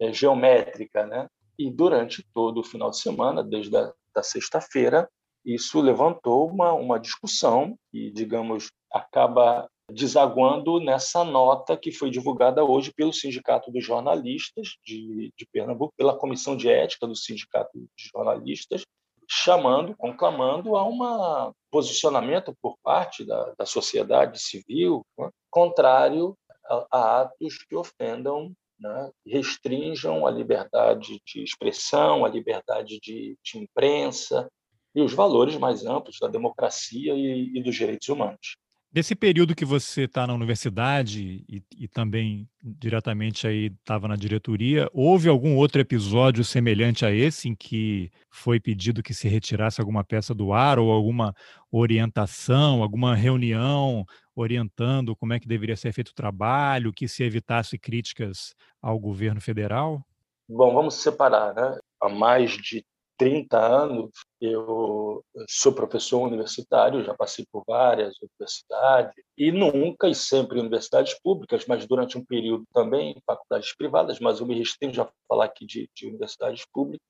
é, 0.00 0.12
geométrica, 0.12 1.06
né? 1.06 1.28
E 1.58 1.70
durante 1.70 2.24
todo 2.32 2.60
o 2.60 2.64
final 2.64 2.90
de 2.90 2.98
semana, 2.98 3.42
desde 3.42 3.76
a 3.76 3.92
da 4.14 4.22
sexta-feira, 4.22 5.08
isso 5.44 5.80
levantou 5.80 6.48
uma, 6.48 6.72
uma 6.72 7.00
discussão 7.00 7.76
e, 7.92 8.10
digamos, 8.10 8.70
acaba 8.92 9.68
desaguando 9.92 10.80
nessa 10.80 11.24
nota 11.24 11.76
que 11.76 11.92
foi 11.92 12.10
divulgada 12.10 12.64
hoje 12.64 12.92
pelo 12.92 13.12
Sindicato 13.12 13.70
dos 13.70 13.84
Jornalistas 13.84 14.76
de, 14.84 15.32
de 15.36 15.46
Pernambuco, 15.52 15.94
pela 15.96 16.16
Comissão 16.16 16.56
de 16.56 16.68
Ética 16.68 17.06
do 17.06 17.16
Sindicato 17.16 17.70
de 17.78 18.10
Jornalistas, 18.14 18.82
chamando, 19.28 19.96
conclamando 19.96 20.76
a 20.76 20.84
um 20.86 21.52
posicionamento 21.70 22.54
por 22.60 22.76
parte 22.82 23.24
da, 23.24 23.54
da 23.58 23.64
sociedade 23.64 24.40
civil 24.40 25.04
né, 25.18 25.30
contrário 25.50 26.36
a, 26.66 26.86
a, 26.90 27.20
atos 27.22 27.64
que 27.68 27.74
ofendam, 27.74 28.52
né, 28.78 29.10
restringam 29.26 30.26
a 30.26 30.30
liberdade 30.30 31.20
de 31.26 31.42
expressão, 31.42 32.24
a 32.24 32.28
liberdade 32.28 32.98
de, 33.00 33.36
de 33.42 33.58
imprensa 33.58 34.48
e 34.94 35.00
os 35.00 35.14
valores 35.14 35.56
mais 35.56 35.86
amplos 35.86 36.18
da 36.20 36.28
democracia 36.28 37.14
e, 37.14 37.56
e 37.56 37.62
dos 37.62 37.74
direitos 37.74 38.08
humanos. 38.08 38.56
Desse 38.92 39.14
período 39.14 39.54
que 39.54 39.64
você 39.64 40.02
está 40.02 40.26
na 40.26 40.34
universidade 40.34 41.42
e, 41.48 41.62
e, 41.78 41.88
também 41.88 42.46
diretamente 42.62 43.46
aí 43.46 43.72
estava 43.80 44.06
na 44.06 44.16
diretoria, 44.16 44.86
houve 44.92 45.30
algum 45.30 45.56
outro 45.56 45.80
episódio 45.80 46.44
semelhante 46.44 47.06
a 47.06 47.10
esse 47.10 47.48
em 47.48 47.54
que 47.54 48.10
foi 48.30 48.60
pedido 48.60 49.02
que 49.02 49.14
se 49.14 49.28
retirasse 49.28 49.80
alguma 49.80 50.04
peça 50.04 50.34
do 50.34 50.52
ar 50.52 50.78
ou 50.78 50.92
alguma 50.92 51.34
orientação, 51.70 52.82
alguma 52.82 53.14
reunião 53.14 54.04
orientando 54.36 55.16
como 55.16 55.32
é 55.32 55.40
que 55.40 55.48
deveria 55.48 55.76
ser 55.76 55.92
feito 55.94 56.08
o 56.08 56.14
trabalho, 56.14 56.92
que 56.92 57.08
se 57.08 57.22
evitasse 57.22 57.78
críticas 57.78 58.54
ao 58.80 58.98
governo 58.98 59.40
federal? 59.40 60.04
Bom, 60.46 60.74
vamos 60.74 60.96
separar, 60.96 61.54
né? 61.54 61.78
Há 61.98 62.10
mais 62.10 62.50
de 62.58 62.84
30 63.22 63.56
anos, 63.56 64.10
eu 64.40 65.24
sou 65.48 65.72
professor 65.72 66.26
universitário, 66.26 67.04
já 67.04 67.14
passei 67.14 67.46
por 67.52 67.62
várias 67.64 68.16
universidades, 68.20 69.14
e 69.38 69.52
nunca 69.52 70.08
e 70.08 70.14
sempre 70.14 70.58
universidades 70.58 71.14
públicas, 71.22 71.64
mas 71.68 71.86
durante 71.86 72.18
um 72.18 72.24
período 72.24 72.64
também 72.74 73.22
faculdades 73.24 73.76
privadas, 73.76 74.18
mas 74.18 74.40
eu 74.40 74.46
me 74.46 74.58
restringo 74.58 75.02
a 75.02 75.08
falar 75.28 75.44
aqui 75.44 75.64
de, 75.64 75.88
de 75.94 76.08
universidades 76.08 76.64
públicas, 76.72 77.06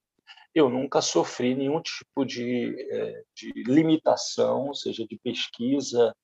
eu 0.54 0.68
nunca 0.68 1.00
sofri 1.00 1.54
nenhum 1.54 1.80
tipo 1.80 2.26
de, 2.26 2.76
é, 2.90 3.22
de 3.34 3.50
limitação, 3.66 4.74
seja 4.74 5.06
de 5.06 5.18
pesquisa, 5.24 6.14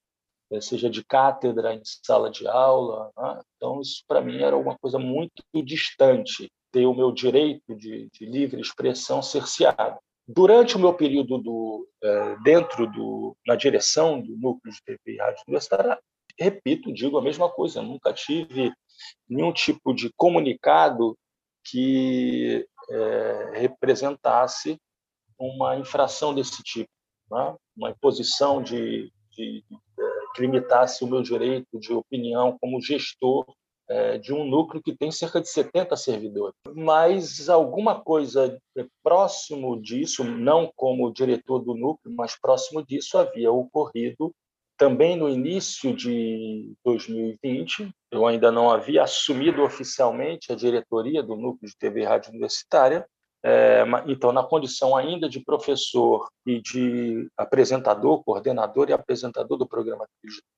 é, 0.52 0.60
seja 0.60 0.90
de 0.90 1.02
cátedra 1.02 1.72
em 1.72 1.80
sala 1.82 2.30
de 2.30 2.46
aula. 2.46 3.10
Né? 3.16 3.40
Então, 3.56 3.80
isso 3.80 4.04
para 4.06 4.20
mim 4.20 4.42
era 4.42 4.54
uma 4.54 4.76
coisa 4.76 4.98
muito 4.98 5.42
distante 5.64 6.52
ter 6.70 6.86
o 6.86 6.94
meu 6.94 7.12
direito 7.12 7.74
de, 7.74 8.08
de 8.12 8.26
livre 8.26 8.60
expressão 8.60 9.22
cerceado. 9.22 9.98
Durante 10.26 10.76
o 10.76 10.78
meu 10.78 10.92
período 10.92 11.38
do, 11.38 11.88
é, 12.02 12.36
dentro 12.42 12.86
do, 12.86 13.36
na 13.46 13.56
direção 13.56 14.20
do 14.20 14.36
núcleo 14.36 14.72
de 14.72 14.82
TV 14.84 15.00
e 15.06 15.16
rádio 15.16 15.42
universitária, 15.46 15.98
repito, 16.38 16.92
digo 16.92 17.16
a 17.18 17.22
mesma 17.22 17.50
coisa, 17.50 17.82
nunca 17.82 18.12
tive 18.12 18.72
nenhum 19.28 19.52
tipo 19.52 19.94
de 19.94 20.12
comunicado 20.16 21.16
que 21.64 22.66
é, 22.90 23.50
representasse 23.54 24.78
uma 25.38 25.76
infração 25.76 26.34
desse 26.34 26.62
tipo, 26.62 26.90
né? 27.30 27.54
uma 27.76 27.90
imposição 27.90 28.62
de, 28.62 29.10
de, 29.30 29.64
de, 29.68 29.78
que 30.34 30.40
limitasse 30.42 31.04
o 31.04 31.06
meu 31.06 31.22
direito 31.22 31.78
de 31.78 31.92
opinião 31.92 32.58
como 32.60 32.80
gestor 32.80 33.46
é, 33.46 33.52
de 34.20 34.34
um 34.34 34.44
núcleo 34.44 34.82
que 34.82 34.96
tem 34.96 35.10
cerca 35.10 35.40
de 35.40 35.48
70 35.48 35.96
servidores. 35.96 36.54
Mas 36.74 37.48
alguma 37.48 38.00
coisa 38.00 38.58
próximo 39.02 39.80
disso, 39.80 40.22
não 40.24 40.70
como 40.76 41.12
diretor 41.12 41.60
do 41.60 41.74
núcleo, 41.74 42.14
mas 42.14 42.38
próximo 42.38 42.84
disso 42.84 43.16
havia 43.16 43.50
ocorrido 43.50 44.32
também 44.76 45.16
no 45.16 45.28
início 45.28 45.94
de 45.94 46.72
2020. 46.84 47.90
Eu 48.12 48.26
ainda 48.26 48.52
não 48.52 48.70
havia 48.70 49.02
assumido 49.02 49.62
oficialmente 49.62 50.52
a 50.52 50.54
diretoria 50.54 51.22
do 51.22 51.34
núcleo 51.34 51.68
de 51.68 51.76
TV 51.76 52.02
e 52.02 52.04
rádio 52.04 52.30
universitária, 52.30 53.06
é, 53.42 53.84
então, 54.06 54.32
na 54.32 54.42
condição 54.42 54.96
ainda 54.96 55.28
de 55.28 55.40
professor 55.40 56.28
e 56.44 56.60
de 56.60 57.28
apresentador, 57.36 58.22
coordenador 58.24 58.90
e 58.90 58.92
apresentador 58.92 59.56
do 59.56 59.66
programa 59.66 60.08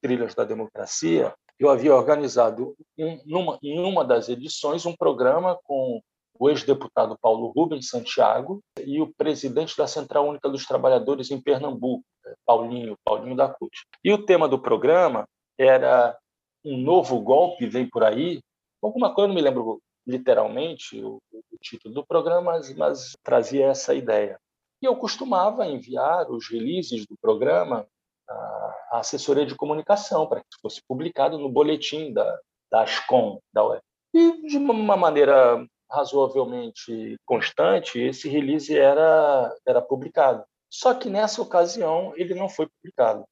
Trilhas 0.01 0.35
da 0.35 0.45
Democracia, 0.45 1.35
eu 1.61 1.69
havia 1.69 1.95
organizado 1.95 2.75
em 2.97 3.21
uma, 3.26 3.59
em 3.62 3.79
uma 3.79 4.02
das 4.02 4.31
edições 4.31 4.87
um 4.87 4.97
programa 4.97 5.61
com 5.62 6.00
o 6.38 6.49
ex-deputado 6.49 7.19
Paulo 7.21 7.52
Rubens 7.55 7.88
Santiago 7.88 8.62
e 8.83 8.99
o 8.99 9.12
presidente 9.12 9.76
da 9.76 9.87
Central 9.87 10.26
Única 10.26 10.49
dos 10.49 10.64
Trabalhadores 10.64 11.31
em 11.31 11.38
Pernambuco, 11.38 12.02
é, 12.25 12.35
Paulinho, 12.47 12.97
Paulinho 13.05 13.37
da 13.37 13.50
Cruz. 13.50 13.85
E 14.02 14.11
o 14.11 14.25
tema 14.25 14.49
do 14.49 14.59
programa 14.59 15.29
era 15.59 16.17
um 16.64 16.79
novo 16.79 17.21
golpe 17.21 17.67
vem 17.67 17.87
por 17.87 18.02
aí, 18.02 18.40
alguma 18.83 19.14
coisa, 19.14 19.29
não 19.29 19.35
me 19.35 19.43
lembro 19.43 19.83
literalmente 20.07 20.99
o, 21.02 21.19
o 21.31 21.59
título 21.61 21.95
do 21.95 22.07
programa, 22.07 22.52
mas, 22.52 22.75
mas 22.75 23.17
trazia 23.23 23.67
essa 23.67 23.95
ideia. 23.95 24.38
E 24.83 24.87
eu 24.87 24.97
costumava 24.97 25.67
enviar 25.67 26.31
os 26.31 26.49
releases 26.50 27.05
do 27.07 27.17
programa 27.21 27.87
a 28.31 28.99
assessoria 28.99 29.47
de 29.47 29.55
comunicação 29.55 30.27
para 30.27 30.41
que 30.41 30.61
fosse 30.61 30.81
publicado 30.87 31.39
no 31.39 31.49
boletim 31.49 32.13
da, 32.13 32.39
da 32.71 32.83
Ascom, 32.83 33.41
da 33.53 33.65
UF. 33.65 33.81
E, 34.15 34.49
de 34.49 34.57
uma 34.57 34.97
maneira 34.97 35.65
razoavelmente 35.91 37.17
constante, 37.25 38.01
esse 38.01 38.29
release 38.29 38.77
era, 38.77 39.55
era 39.67 39.83
publicado. 39.83 40.45
Só 40.69 40.95
que 40.95 41.11
nessa 41.11 41.43
ocasião 41.43 42.13
ele 42.17 42.35
não 42.35 42.49
foi 42.49 42.69
publicado. 42.69 43.25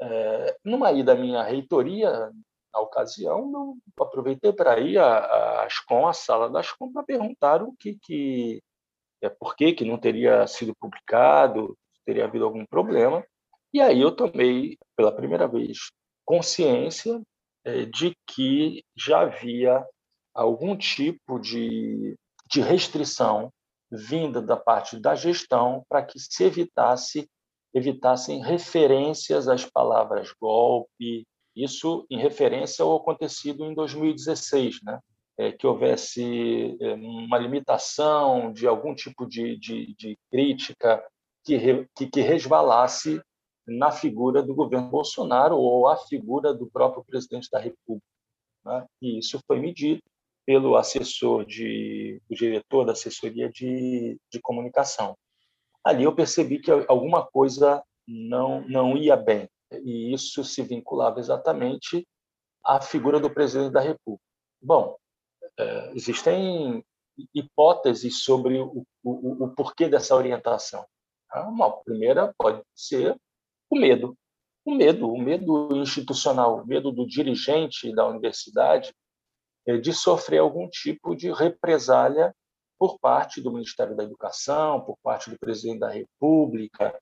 É, 0.00 0.56
numa 0.64 0.92
ida 0.92 1.12
à 1.12 1.14
minha 1.14 1.42
reitoria, 1.42 2.30
na 2.72 2.80
ocasião, 2.80 3.50
eu 3.52 4.04
aproveitei 4.04 4.52
para 4.52 4.78
ir 4.80 4.98
à, 4.98 5.64
Ascom, 5.64 6.06
à 6.06 6.12
sala 6.12 6.48
da 6.48 6.60
Ascom, 6.60 6.92
para 6.92 7.02
perguntar 7.02 7.62
o 7.62 7.74
que, 7.78 7.98
que 8.02 8.62
é, 9.22 9.28
por 9.28 9.56
que, 9.56 9.72
que 9.72 9.84
não 9.84 9.98
teria 9.98 10.46
sido 10.46 10.74
publicado, 10.78 11.76
teria 12.04 12.24
havido 12.24 12.44
algum 12.44 12.64
problema. 12.66 13.24
E 13.72 13.80
aí 13.80 14.00
eu 14.00 14.14
tomei, 14.14 14.78
pela 14.96 15.12
primeira 15.12 15.46
vez, 15.46 15.90
consciência 16.24 17.20
é, 17.64 17.84
de 17.84 18.16
que 18.26 18.84
já 18.96 19.20
havia 19.20 19.84
algum 20.34 20.76
tipo 20.76 21.38
de, 21.38 22.16
de 22.50 22.60
restrição 22.60 23.50
vinda 23.90 24.42
da 24.42 24.56
parte 24.56 24.98
da 24.98 25.14
gestão 25.14 25.84
para 25.88 26.02
que 26.02 26.18
se 26.18 26.44
evitasse 26.44 27.28
evitassem 27.74 28.42
referências 28.42 29.48
às 29.48 29.66
palavras 29.66 30.32
golpe, 30.40 31.26
isso 31.54 32.06
em 32.10 32.18
referência 32.18 32.82
ao 32.82 32.96
acontecido 32.96 33.64
em 33.66 33.74
2016, 33.74 34.78
né? 34.82 34.98
É, 35.38 35.52
que 35.52 35.66
houvesse 35.66 36.74
é, 36.80 36.94
uma 36.94 37.36
limitação 37.36 38.50
de 38.50 38.66
algum 38.66 38.94
tipo 38.94 39.26
de, 39.26 39.58
de, 39.58 39.94
de 39.94 40.18
crítica 40.30 41.04
que, 41.44 41.86
que, 41.94 42.06
que 42.06 42.20
resvalasse 42.22 43.20
na 43.66 43.90
figura 43.90 44.42
do 44.42 44.54
governo 44.54 44.88
Bolsonaro 44.88 45.56
ou 45.56 45.88
a 45.88 45.96
figura 45.96 46.54
do 46.54 46.66
próprio 46.70 47.04
presidente 47.04 47.48
da 47.50 47.58
República. 47.58 48.06
Né? 48.64 48.86
E 49.02 49.18
isso 49.18 49.40
foi 49.46 49.58
medido 49.58 50.00
pelo 50.44 50.76
assessor 50.76 51.44
de, 51.44 52.22
o 52.30 52.34
diretor 52.34 52.84
da 52.84 52.92
assessoria 52.92 53.50
de, 53.50 54.18
de 54.30 54.40
comunicação. 54.40 55.16
Ali 55.84 56.04
eu 56.04 56.14
percebi 56.14 56.60
que 56.60 56.70
alguma 56.70 57.26
coisa 57.26 57.82
não 58.06 58.60
não 58.68 58.96
ia 58.96 59.16
bem 59.16 59.48
e 59.72 60.12
isso 60.12 60.44
se 60.44 60.62
vinculava 60.62 61.18
exatamente 61.18 62.06
à 62.64 62.80
figura 62.80 63.18
do 63.18 63.32
presidente 63.32 63.72
da 63.72 63.80
República. 63.80 64.22
Bom, 64.62 64.96
é, 65.58 65.92
existem 65.94 66.84
hipóteses 67.34 68.22
sobre 68.22 68.58
o, 68.60 68.84
o, 69.02 69.44
o 69.44 69.54
porquê 69.54 69.88
dessa 69.88 70.14
orientação. 70.14 70.84
Uma 71.34 71.70
primeira 71.82 72.32
pode 72.38 72.62
ser 72.74 73.16
o 73.70 73.78
medo. 73.78 74.16
O 74.64 74.74
medo, 74.74 75.08
o 75.08 75.18
medo 75.20 75.76
institucional, 75.76 76.62
o 76.62 76.66
medo 76.66 76.90
do 76.90 77.06
dirigente 77.06 77.94
da 77.94 78.06
universidade 78.06 78.92
é, 79.66 79.76
de 79.76 79.92
sofrer 79.92 80.38
algum 80.38 80.68
tipo 80.68 81.14
de 81.14 81.30
represália 81.32 82.34
por 82.78 82.98
parte 82.98 83.40
do 83.40 83.52
Ministério 83.52 83.96
da 83.96 84.04
Educação, 84.04 84.80
por 84.80 84.96
parte 85.02 85.30
do 85.30 85.38
presidente 85.38 85.80
da 85.80 85.88
República, 85.88 86.94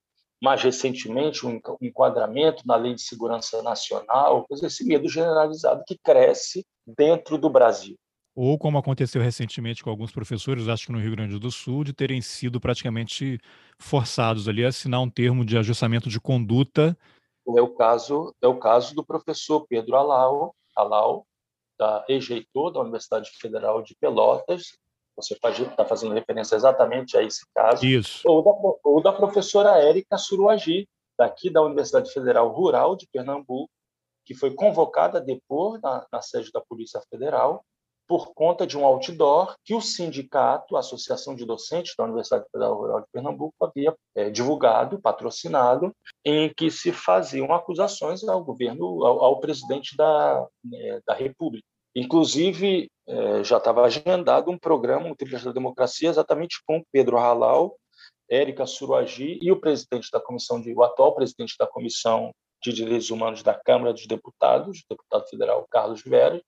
mais 0.42 0.62
recentemente 0.62 1.46
um 1.46 1.58
enquadramento 1.80 2.62
na 2.66 2.76
Lei 2.76 2.94
de 2.94 3.02
Segurança 3.02 3.62
Nacional, 3.62 4.46
esse 4.62 4.84
medo 4.84 5.08
generalizado 5.08 5.82
que 5.86 5.98
cresce 5.98 6.66
dentro 6.86 7.38
do 7.38 7.48
Brasil. 7.48 7.96
Ou 8.34 8.58
como 8.58 8.78
aconteceu 8.78 9.22
recentemente 9.22 9.82
com 9.82 9.90
alguns 9.90 10.10
professores, 10.10 10.66
acho 10.66 10.86
que 10.86 10.92
no 10.92 10.98
Rio 10.98 11.12
Grande 11.12 11.38
do 11.38 11.50
Sul, 11.50 11.84
de 11.84 11.92
terem 11.92 12.20
sido 12.20 12.60
praticamente 12.60 13.38
forçados 13.78 14.48
ali 14.48 14.64
a 14.64 14.68
assinar 14.68 15.00
um 15.00 15.08
termo 15.08 15.44
de 15.44 15.56
ajustamento 15.56 16.08
de 16.08 16.20
conduta. 16.20 16.96
É 17.56 17.62
o 17.62 17.68
caso, 17.68 18.34
é 18.42 18.48
o 18.48 18.58
caso 18.58 18.94
do 18.94 19.04
professor 19.04 19.66
Pedro 19.68 19.94
Alau, 19.96 20.54
Alau 20.74 21.26
da 21.78 22.04
ex-reitor 22.08 22.72
da 22.72 22.80
Universidade 22.80 23.30
Federal 23.30 23.82
de 23.82 23.94
Pelotas, 23.96 24.78
você 25.16 25.34
está 25.34 25.84
fazendo 25.84 26.14
referência 26.14 26.56
exatamente 26.56 27.16
a 27.16 27.22
esse 27.22 27.44
caso. 27.54 27.84
Isso. 27.84 28.22
Ou 28.26 28.42
da, 28.42 28.50
ou 28.84 29.02
da 29.02 29.12
professora 29.12 29.78
Érica 29.78 30.18
Suruagi, 30.18 30.88
daqui 31.16 31.50
da 31.50 31.62
Universidade 31.62 32.12
Federal 32.12 32.48
Rural 32.48 32.96
de 32.96 33.06
Pernambuco, 33.12 33.70
que 34.24 34.34
foi 34.34 34.52
convocada 34.54 35.18
a 35.18 35.20
depor 35.20 35.78
na, 35.80 36.04
na 36.12 36.20
sede 36.20 36.50
da 36.50 36.60
Polícia 36.60 37.00
Federal 37.08 37.64
por 38.06 38.34
conta 38.34 38.66
de 38.66 38.76
um 38.76 38.84
outdoor 38.84 39.54
que 39.64 39.74
o 39.74 39.80
sindicato, 39.80 40.76
a 40.76 40.80
Associação 40.80 41.34
de 41.34 41.44
Docentes 41.44 41.94
da 41.96 42.04
Universidade 42.04 42.44
Federal 42.50 42.76
Rural 42.76 43.00
de 43.00 43.06
Pernambuco, 43.12 43.54
havia 43.60 43.94
é, 44.14 44.30
divulgado, 44.30 45.00
patrocinado, 45.00 45.94
em 46.24 46.52
que 46.54 46.70
se 46.70 46.92
faziam 46.92 47.52
acusações 47.52 48.22
ao 48.24 48.44
governo, 48.44 49.04
ao, 49.04 49.24
ao 49.24 49.40
presidente 49.40 49.96
da, 49.96 50.46
é, 50.72 51.00
da 51.06 51.14
República. 51.14 51.66
Inclusive, 51.96 52.88
é, 53.06 53.44
já 53.44 53.58
estava 53.58 53.84
agendado 53.84 54.50
um 54.50 54.58
programa, 54.58 55.06
um 55.06 55.14
Trilhas 55.14 55.44
da 55.44 55.52
Democracia, 55.52 56.08
exatamente 56.08 56.56
com 56.66 56.82
Pedro 56.90 57.18
Halal, 57.18 57.76
Érica 58.28 58.66
Suruagi 58.66 59.38
e 59.40 59.52
o 59.52 59.60
presidente 59.60 60.08
da 60.10 60.20
comissão, 60.20 60.60
de, 60.60 60.72
o 60.74 60.82
atual 60.82 61.14
presidente 61.14 61.54
da 61.58 61.66
Comissão 61.66 62.32
de 62.62 62.72
Direitos 62.72 63.10
Humanos 63.10 63.42
da 63.42 63.54
Câmara 63.54 63.92
dos 63.92 64.06
Deputados, 64.06 64.82
deputado 64.88 65.28
federal 65.28 65.66
Carlos 65.70 66.02
Vera, 66.02 66.40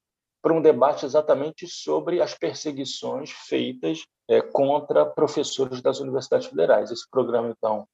para 0.47 0.55
um 0.55 0.63
debate 0.63 1.05
exatamente 1.05 1.67
sobre 1.67 2.23
as 2.23 2.33
perseguições 2.33 3.33
feitas 3.33 4.07
é, 4.31 4.41
contra 4.41 5.05
professores 5.05 5.83
das 5.83 5.99
universidades 5.99 6.47
federais. 6.47 6.93
Esse 6.93 7.05
programa, 7.11 7.49
então, 7.51 7.85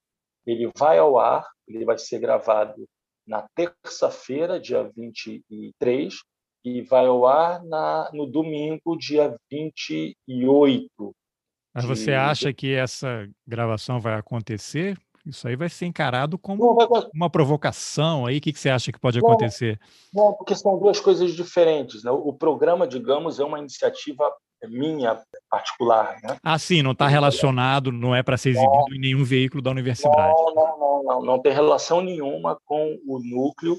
ele 0.44 0.71
vai 0.76 0.99
ao 0.99 1.18
ar, 1.18 1.49
ele 1.66 1.82
vai 1.87 1.97
ser 1.97 2.18
gravado 2.18 2.87
na 3.26 3.49
terça-feira, 3.54 4.61
dia 4.61 4.85
23, 4.94 6.14
e 6.62 6.82
vai 6.82 7.06
ao 7.06 7.26
ar 7.26 7.64
na, 7.64 8.11
no 8.12 8.26
domingo, 8.26 8.99
dia 8.99 9.35
28. 9.50 10.90
Mas 11.75 11.87
você 11.87 12.12
acha 12.12 12.52
que 12.52 12.75
essa 12.75 13.26
gravação 13.47 13.99
vai 13.99 14.12
acontecer? 14.12 14.99
Isso 15.25 15.47
aí 15.47 15.55
vai 15.55 15.69
ser 15.69 15.87
encarado 15.87 16.37
como 16.37 16.76
não, 16.76 17.09
uma 17.14 17.31
provocação 17.31 18.26
aí. 18.26 18.38
O 18.38 18.41
que, 18.41 18.52
que 18.52 18.59
você 18.59 18.71
acha 18.71 18.91
que 18.91 18.99
pode 18.99 19.21
não, 19.21 19.29
acontecer? 19.29 19.79
Não, 20.12 20.33
porque 20.33 20.55
são 20.55 20.79
duas 20.79 20.99
coisas 20.99 21.33
diferentes. 21.33 22.02
Né? 22.02 22.11
O 22.11 22.33
programa, 22.33 22.87
digamos, 22.87 23.38
é 23.38 23.45
uma 23.45 23.59
iniciativa 23.59 24.33
minha 24.69 25.21
particular. 25.49 26.19
Né? 26.23 26.38
Ah, 26.43 26.59
sim, 26.59 26.83
não 26.83 26.93
está 26.93 27.07
relacionado, 27.07 27.93
não 27.93 28.14
é 28.14 28.23
para 28.23 28.37
ser 28.37 28.50
exibido 28.50 28.73
não, 28.88 28.97
em 28.97 29.00
nenhum 29.00 29.25
veículo 29.25 29.62
da 29.62 29.71
universidade. 29.71 30.33
Não, 30.33 30.55
não, 30.55 30.79
não, 30.79 31.02
não, 31.05 31.23
não 31.23 31.38
tem 31.38 31.52
relação 31.52 32.00
nenhuma 32.00 32.59
com 32.64 32.99
o 33.07 33.19
núcleo. 33.21 33.79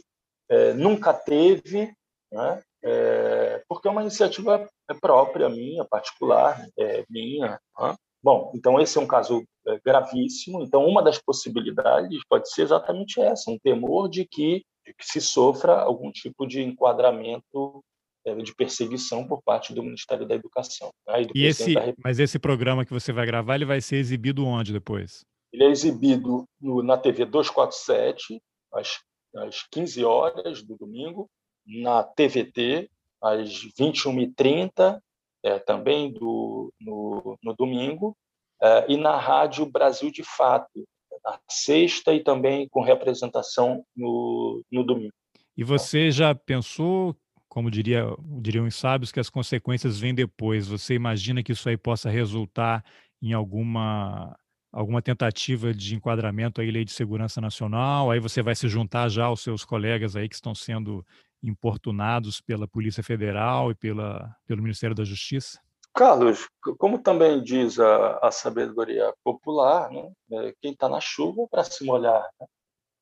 É, 0.50 0.74
nunca 0.74 1.14
teve, 1.14 1.94
né? 2.32 2.62
É, 2.86 3.64
porque 3.68 3.88
é 3.88 3.92
uma 3.92 4.02
iniciativa 4.02 4.70
própria 5.00 5.48
minha, 5.48 5.86
particular, 5.86 6.66
é, 6.78 7.06
minha. 7.10 7.60
Né? 7.80 7.96
Bom, 8.24 8.52
então 8.56 8.80
esse 8.80 8.98
é 8.98 9.02
um 9.02 9.08
caso 9.08 9.44
é, 9.68 9.80
gravíssimo. 9.86 10.64
Então, 10.64 10.86
uma 10.86 11.04
das 11.04 11.20
possibilidades 11.20 12.22
pode 12.30 12.50
ser 12.50 12.62
exatamente 12.64 13.20
essa: 13.20 13.52
um 13.52 13.60
temor 13.60 14.10
de 14.10 14.26
que, 14.26 14.64
de 14.86 14.94
que 14.94 15.06
se 15.06 15.20
sofra 15.20 15.74
algum 15.74 16.12
tipo 16.12 16.48
de 16.48 16.62
enquadramento 16.62 17.84
é, 18.26 18.34
de 18.36 18.56
perseguição 18.56 19.28
por 19.28 19.42
parte 19.44 19.74
do 19.74 19.84
Ministério 19.84 20.26
da 20.26 20.36
Educação. 20.36 20.90
Né? 21.06 21.24
E, 21.36 21.42
e 21.42 21.46
esse, 21.46 21.74
mas 22.02 22.20
esse 22.20 22.40
programa 22.40 22.86
que 22.86 22.94
você 22.94 23.12
vai 23.12 23.26
gravar, 23.26 23.56
ele 23.56 23.66
vai 23.66 23.82
ser 23.82 23.98
exibido 23.98 24.46
onde 24.46 24.72
depois? 24.72 25.26
Ele 25.52 25.66
é 25.66 25.70
exibido 25.70 26.46
no, 26.60 26.82
na 26.82 26.98
TV 26.98 27.26
247 27.26 28.42
às, 28.74 29.00
às 29.36 29.68
15 29.70 30.04
horas 30.06 30.64
do 30.64 30.78
domingo 30.78 31.30
na 31.66 32.04
TVT, 32.04 32.90
às 33.22 33.50
21h30, 33.80 35.00
é, 35.44 35.60
também 35.60 36.12
do, 36.12 36.72
no, 36.80 37.38
no 37.44 37.54
domingo, 37.56 38.16
é, 38.62 38.86
e 38.92 38.98
na 38.98 39.18
Rádio 39.18 39.66
Brasil 39.66 40.10
de 40.12 40.24
Fato, 40.24 40.84
na 41.24 41.40
sexta 41.50 42.14
e 42.14 42.24
também 42.24 42.68
com 42.70 42.82
representação 42.82 43.84
no, 43.96 44.64
no 44.72 44.84
domingo. 44.84 45.14
E 45.56 45.64
você 45.64 46.10
já 46.10 46.34
pensou, 46.34 47.16
como 47.48 47.70
diria, 47.70 48.06
diriam 48.42 48.66
os 48.66 48.76
sábios, 48.76 49.12
que 49.12 49.20
as 49.20 49.30
consequências 49.30 50.00
vêm 50.00 50.14
depois? 50.14 50.68
Você 50.68 50.96
imagina 50.96 51.44
que 51.44 51.52
isso 51.52 51.70
aí 51.70 51.78
possa 51.78 52.10
resultar 52.10 52.84
em 53.22 53.34
alguma 53.34 54.36
alguma 54.72 55.04
tentativa 55.04 55.72
de 55.72 55.96
enquadramento 55.96 56.60
aí 56.60 56.72
lei 56.72 56.84
de 56.84 56.92
segurança 56.92 57.40
nacional, 57.40 58.10
aí 58.10 58.20
você 58.20 58.42
vai 58.42 58.56
se 58.56 58.68
juntar 58.68 59.08
já 59.08 59.26
aos 59.26 59.42
seus 59.42 59.64
colegas 59.64 60.16
aí 60.16 60.28
que 60.28 60.34
estão 60.34 60.56
sendo 60.56 61.06
importunados 61.44 62.40
pela 62.40 62.68
Polícia 62.68 63.04
Federal 63.04 63.70
e 63.72 63.76
pela, 63.76 64.36
pelo 64.48 64.62
Ministério 64.62 64.96
da 64.96 65.04
Justiça? 65.04 65.60
Carlos, 65.94 66.48
como 66.80 66.98
também 66.98 67.44
diz 67.44 67.80
a, 67.80 68.18
a 68.18 68.32
sabedoria 68.32 69.14
popular, 69.24 69.92
né, 69.92 70.12
é, 70.32 70.54
quem 70.60 70.72
está 70.72 70.90
na 70.90 71.00
chuva 71.00 71.48
para 71.48 71.64
se 71.64 71.86
molhar. 71.86 72.28
Né? 72.40 72.48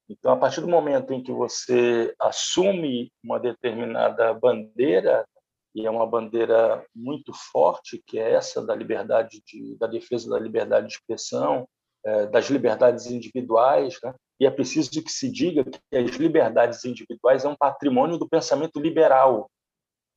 Então, 0.09 0.33
a 0.33 0.37
partir 0.37 0.59
do 0.59 0.67
momento 0.67 1.13
em 1.13 1.23
que 1.23 1.31
você 1.31 2.13
assume 2.19 3.09
uma 3.23 3.39
determinada 3.39 4.33
bandeira, 4.33 5.25
e 5.73 5.85
é 5.85 5.89
uma 5.89 6.05
bandeira 6.05 6.85
muito 6.93 7.31
forte, 7.33 8.03
que 8.05 8.19
é 8.19 8.33
essa 8.33 8.61
da 8.61 8.75
liberdade, 8.75 9.41
de, 9.45 9.77
da 9.77 9.87
defesa 9.87 10.29
da 10.29 10.37
liberdade 10.37 10.87
de 10.87 10.93
expressão, 10.95 11.65
é, 12.03 12.25
das 12.27 12.49
liberdades 12.49 13.05
individuais, 13.05 13.97
né? 14.03 14.13
E 14.41 14.45
é 14.47 14.49
preciso 14.49 14.89
que 14.89 15.11
se 15.11 15.31
diga 15.31 15.63
que 15.63 15.95
as 15.95 16.15
liberdades 16.15 16.83
individuais 16.83 17.45
é 17.45 17.47
um 17.47 17.55
patrimônio 17.55 18.17
do 18.17 18.27
pensamento 18.27 18.79
liberal, 18.79 19.51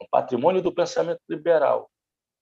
um 0.01 0.07
patrimônio 0.11 0.63
do 0.63 0.75
pensamento 0.75 1.21
liberal. 1.29 1.91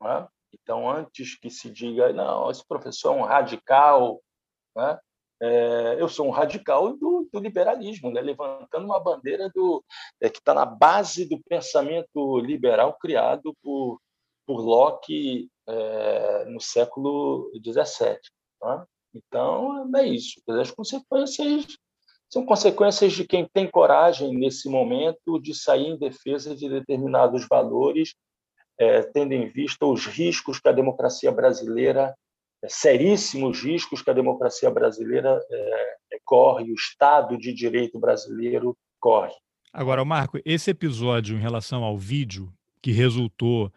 É? 0.01 0.29
Então, 0.55 0.89
antes 0.89 1.37
que 1.37 1.51
se 1.51 1.69
diga, 1.69 2.13
não, 2.13 2.49
esse 2.49 2.65
professor 2.69 3.17
é 3.17 3.19
um 3.19 3.25
radical, 3.25 4.23
né? 4.77 4.97
é, 5.43 5.97
eu 6.01 6.09
sou 6.09 6.29
um 6.29 6.31
radical 6.31 6.97
do, 6.97 7.29
do 7.33 7.41
liberalismo, 7.41 8.13
né? 8.13 8.21
levantando 8.21 8.85
uma 8.85 9.01
bandeira 9.01 9.51
do, 9.53 9.85
é, 10.21 10.31
que 10.31 10.39
está 10.39 10.55
na 10.55 10.65
base 10.65 11.29
do 11.29 11.43
pensamento 11.49 12.39
liberal 12.39 12.97
criado 12.97 13.53
por, 13.61 14.01
por 14.47 14.61
Locke 14.61 15.51
é, 15.67 16.45
no 16.45 16.61
século 16.61 17.51
XVII. 17.57 18.21
Então, 19.15 19.91
é 19.97 20.07
isso. 20.07 20.41
As 20.49 20.71
consequências 20.71 21.67
são 22.33 22.47
consequências 22.47 23.13
de 23.13 23.27
quem 23.27 23.47
tem 23.53 23.71
coragem, 23.71 24.35
nesse 24.35 24.67
momento, 24.69 25.39
de 25.39 25.55
sair 25.55 25.89
em 25.89 25.99
defesa 25.99 26.57
de 26.57 26.67
determinados 26.67 27.47
valores, 27.47 28.15
é, 28.79 29.03
tendo 29.03 29.33
em 29.33 29.51
vista 29.51 29.85
os 29.85 30.07
riscos 30.07 30.59
que 30.59 30.69
a 30.69 30.73
democracia 30.73 31.31
brasileira, 31.31 32.15
é, 32.65 32.69
seríssimos 32.71 33.63
riscos 33.63 34.01
que 34.01 34.11
a 34.11 34.15
democracia 34.15 34.71
brasileira 34.71 35.39
é, 35.51 35.97
é 36.15 36.19
corre, 36.25 36.71
o 36.71 36.75
Estado 36.75 37.37
de 37.37 37.53
Direito 37.53 37.99
brasileiro 37.99 38.75
corre. 38.99 39.35
Agora, 39.71 40.03
Marco, 40.03 40.39
esse 40.43 40.71
episódio 40.71 41.37
em 41.37 41.41
relação 41.41 41.85
ao 41.85 41.99
vídeo 41.99 42.51
que 42.81 42.93
resultou 42.93 43.71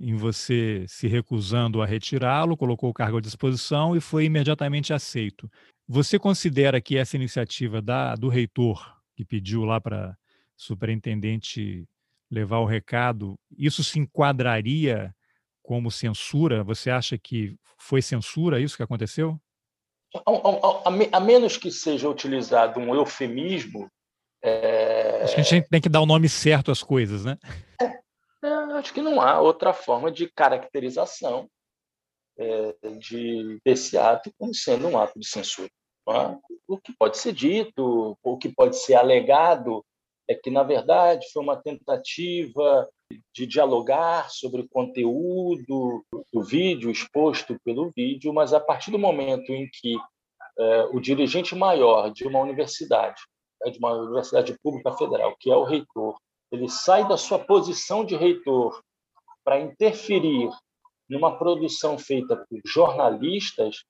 em 0.00 0.16
você 0.16 0.86
se 0.88 1.06
recusando 1.06 1.82
a 1.82 1.86
retirá-lo, 1.86 2.56
colocou 2.56 2.88
o 2.88 2.94
cargo 2.94 3.18
à 3.18 3.20
disposição 3.20 3.94
e 3.94 4.00
foi 4.00 4.24
imediatamente 4.24 4.94
aceito. 4.94 5.50
Você 5.86 6.18
considera 6.18 6.80
que 6.80 6.96
essa 6.96 7.16
iniciativa 7.16 7.82
da, 7.82 8.14
do 8.14 8.28
reitor, 8.28 8.96
que 9.14 9.24
pediu 9.24 9.64
lá 9.64 9.78
para 9.80 10.16
superintendente 10.56 11.86
levar 12.30 12.58
o 12.58 12.64
recado, 12.64 13.38
isso 13.58 13.84
se 13.84 13.98
enquadraria 13.98 15.14
como 15.62 15.90
censura? 15.90 16.64
Você 16.64 16.90
acha 16.90 17.18
que 17.18 17.56
foi 17.76 18.00
censura 18.00 18.60
isso 18.60 18.76
que 18.76 18.82
aconteceu? 18.82 19.38
A, 20.26 20.88
a, 20.88 21.18
a 21.18 21.20
menos 21.20 21.56
que 21.56 21.70
seja 21.70 22.08
utilizado 22.08 22.80
um 22.80 22.94
eufemismo. 22.94 23.90
É... 24.42 25.22
Acho 25.22 25.34
que 25.34 25.40
a 25.40 25.44
gente 25.44 25.68
tem 25.68 25.80
que 25.80 25.88
dar 25.88 26.00
o 26.00 26.06
nome 26.06 26.28
certo 26.28 26.70
às 26.70 26.82
coisas, 26.82 27.24
né? 27.24 27.36
É, 27.80 27.98
é, 28.42 28.48
acho 28.48 28.92
que 28.92 29.02
não 29.02 29.20
há 29.20 29.40
outra 29.40 29.72
forma 29.72 30.10
de 30.10 30.30
caracterização 30.30 31.48
é, 32.38 32.74
de, 32.98 33.60
desse 33.64 33.98
ato 33.98 34.32
como 34.38 34.54
sendo 34.54 34.88
um 34.88 34.98
ato 34.98 35.18
de 35.18 35.26
censura. 35.26 35.70
É? 36.08 36.36
O 36.66 36.78
que 36.78 36.92
pode 36.96 37.18
ser 37.18 37.32
dito, 37.32 38.16
o 38.22 38.38
que 38.38 38.48
pode 38.48 38.76
ser 38.76 38.94
alegado 38.94 39.84
é 40.28 40.34
que, 40.34 40.50
na 40.50 40.62
verdade, 40.62 41.26
foi 41.32 41.42
uma 41.42 41.60
tentativa 41.60 42.88
de 43.34 43.46
dialogar 43.46 44.30
sobre 44.30 44.62
o 44.62 44.68
conteúdo 44.68 46.04
do 46.32 46.42
vídeo, 46.42 46.90
exposto 46.90 47.58
pelo 47.64 47.90
vídeo, 47.90 48.32
mas 48.32 48.52
a 48.52 48.60
partir 48.60 48.90
do 48.90 48.98
momento 48.98 49.50
em 49.50 49.68
que 49.68 49.96
é, 50.58 50.84
o 50.92 51.00
dirigente 51.00 51.54
maior 51.54 52.10
de 52.12 52.26
uma 52.26 52.40
universidade, 52.40 53.20
né, 53.60 53.70
de 53.70 53.78
uma 53.78 53.92
universidade 53.92 54.56
pública 54.62 54.92
federal, 54.92 55.36
que 55.38 55.50
é 55.50 55.56
o 55.56 55.64
reitor, 55.64 56.16
ele 56.50 56.68
sai 56.68 57.06
da 57.06 57.16
sua 57.16 57.38
posição 57.38 58.04
de 58.04 58.16
reitor 58.16 58.82
para 59.44 59.60
interferir 59.60 60.50
numa 61.08 61.36
produção 61.36 61.98
feita 61.98 62.36
por 62.36 62.60
jornalistas, 62.64 63.84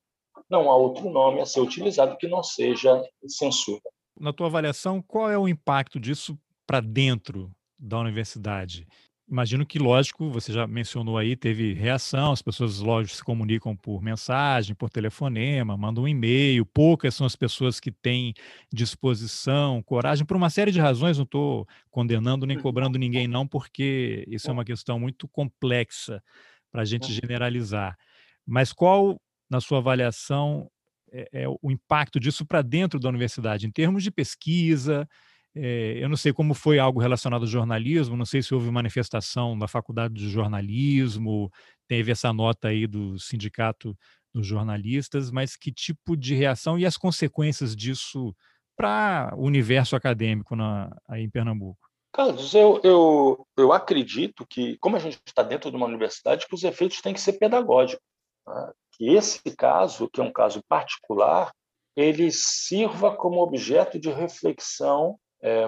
não 0.49 0.71
há 0.71 0.75
outro 0.75 1.09
nome 1.09 1.39
a 1.39 1.45
ser 1.45 1.61
utilizado 1.61 2.17
que 2.17 2.27
não 2.27 2.41
seja 2.41 3.03
censura. 3.27 3.81
Na 4.19 4.33
tua 4.33 4.47
avaliação, 4.47 5.01
qual 5.01 5.29
é 5.29 5.37
o 5.37 5.47
impacto 5.47 5.99
disso 5.99 6.37
para 6.65 6.79
dentro 6.79 7.51
da 7.77 7.99
universidade? 7.99 8.87
Imagino 9.31 9.65
que, 9.65 9.79
lógico, 9.79 10.29
você 10.29 10.51
já 10.51 10.67
mencionou 10.67 11.17
aí, 11.17 11.37
teve 11.37 11.73
reação, 11.73 12.33
as 12.33 12.41
pessoas, 12.41 12.79
lógico, 12.79 13.15
se 13.15 13.23
comunicam 13.23 13.77
por 13.77 14.01
mensagem, 14.01 14.75
por 14.75 14.89
telefonema, 14.89 15.77
mandam 15.77 16.03
um 16.03 16.07
e-mail, 16.07 16.65
poucas 16.65 17.15
são 17.15 17.25
as 17.25 17.33
pessoas 17.33 17.79
que 17.79 17.93
têm 17.93 18.33
disposição, 18.73 19.81
coragem, 19.83 20.25
por 20.25 20.35
uma 20.35 20.49
série 20.49 20.69
de 20.69 20.81
razões, 20.81 21.17
não 21.17 21.23
estou 21.23 21.65
condenando 21.89 22.45
nem 22.45 22.59
cobrando 22.59 22.99
ninguém, 22.99 23.25
não, 23.25 23.47
porque 23.47 24.25
isso 24.27 24.49
é 24.49 24.53
uma 24.53 24.65
questão 24.65 24.99
muito 24.99 25.29
complexa 25.29 26.21
para 26.69 26.81
a 26.81 26.85
gente 26.85 27.13
generalizar. 27.13 27.97
Mas 28.45 28.73
qual, 28.73 29.17
na 29.49 29.61
sua 29.61 29.77
avaliação, 29.77 30.69
é, 31.09 31.43
é 31.43 31.47
o 31.47 31.71
impacto 31.71 32.19
disso 32.19 32.45
para 32.45 32.61
dentro 32.61 32.99
da 32.99 33.07
universidade, 33.07 33.65
em 33.65 33.71
termos 33.71 34.03
de 34.03 34.11
pesquisa, 34.11 35.07
é, 35.55 35.97
eu 35.97 36.07
não 36.07 36.15
sei 36.15 36.31
como 36.31 36.53
foi 36.53 36.79
algo 36.79 36.99
relacionado 36.99 37.41
ao 37.41 37.47
jornalismo, 37.47 38.15
não 38.15 38.25
sei 38.25 38.41
se 38.41 38.53
houve 38.53 38.71
manifestação 38.71 39.57
da 39.57 39.67
faculdade 39.67 40.13
de 40.13 40.29
jornalismo, 40.29 41.51
teve 41.87 42.11
essa 42.11 42.31
nota 42.31 42.69
aí 42.69 42.87
do 42.87 43.19
sindicato 43.19 43.97
dos 44.33 44.47
jornalistas, 44.47 45.29
mas 45.29 45.57
que 45.57 45.71
tipo 45.71 46.15
de 46.15 46.33
reação 46.35 46.79
e 46.79 46.85
as 46.85 46.95
consequências 46.95 47.75
disso 47.75 48.33
para 48.77 49.33
o 49.35 49.45
universo 49.45 49.95
acadêmico 49.95 50.55
na, 50.55 50.89
aí 51.07 51.23
em 51.23 51.29
Pernambuco? 51.29 51.79
Carlos, 52.13 52.53
eu, 52.53 52.79
eu, 52.83 53.47
eu 53.57 53.71
acredito 53.71 54.45
que, 54.45 54.77
como 54.79 54.95
a 54.95 54.99
gente 54.99 55.19
está 55.25 55.43
dentro 55.43 55.69
de 55.69 55.77
uma 55.77 55.85
universidade, 55.85 56.45
que 56.45 56.55
os 56.55 56.63
efeitos 56.63 57.01
têm 57.01 57.13
que 57.13 57.21
ser 57.21 57.33
pedagógicos. 57.33 58.03
Né? 58.47 58.71
Que 58.93 59.09
esse 59.15 59.41
caso, 59.55 60.09
que 60.09 60.19
é 60.19 60.23
um 60.23 60.31
caso 60.31 60.61
particular, 60.67 61.53
ele 61.95 62.31
sirva 62.31 63.15
como 63.15 63.41
objeto 63.41 63.99
de 63.99 64.09
reflexão 64.09 65.17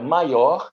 maior 0.02 0.70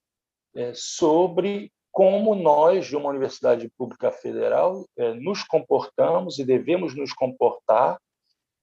é, 0.55 0.73
sobre 0.75 1.73
como 1.91 2.35
nós, 2.35 2.87
de 2.87 2.97
uma 2.97 3.09
universidade 3.09 3.69
pública 3.77 4.13
federal, 4.13 4.87
é, 4.97 5.13
nos 5.15 5.43
comportamos 5.43 6.39
e 6.39 6.45
devemos 6.45 6.95
nos 6.95 7.13
comportar 7.13 7.99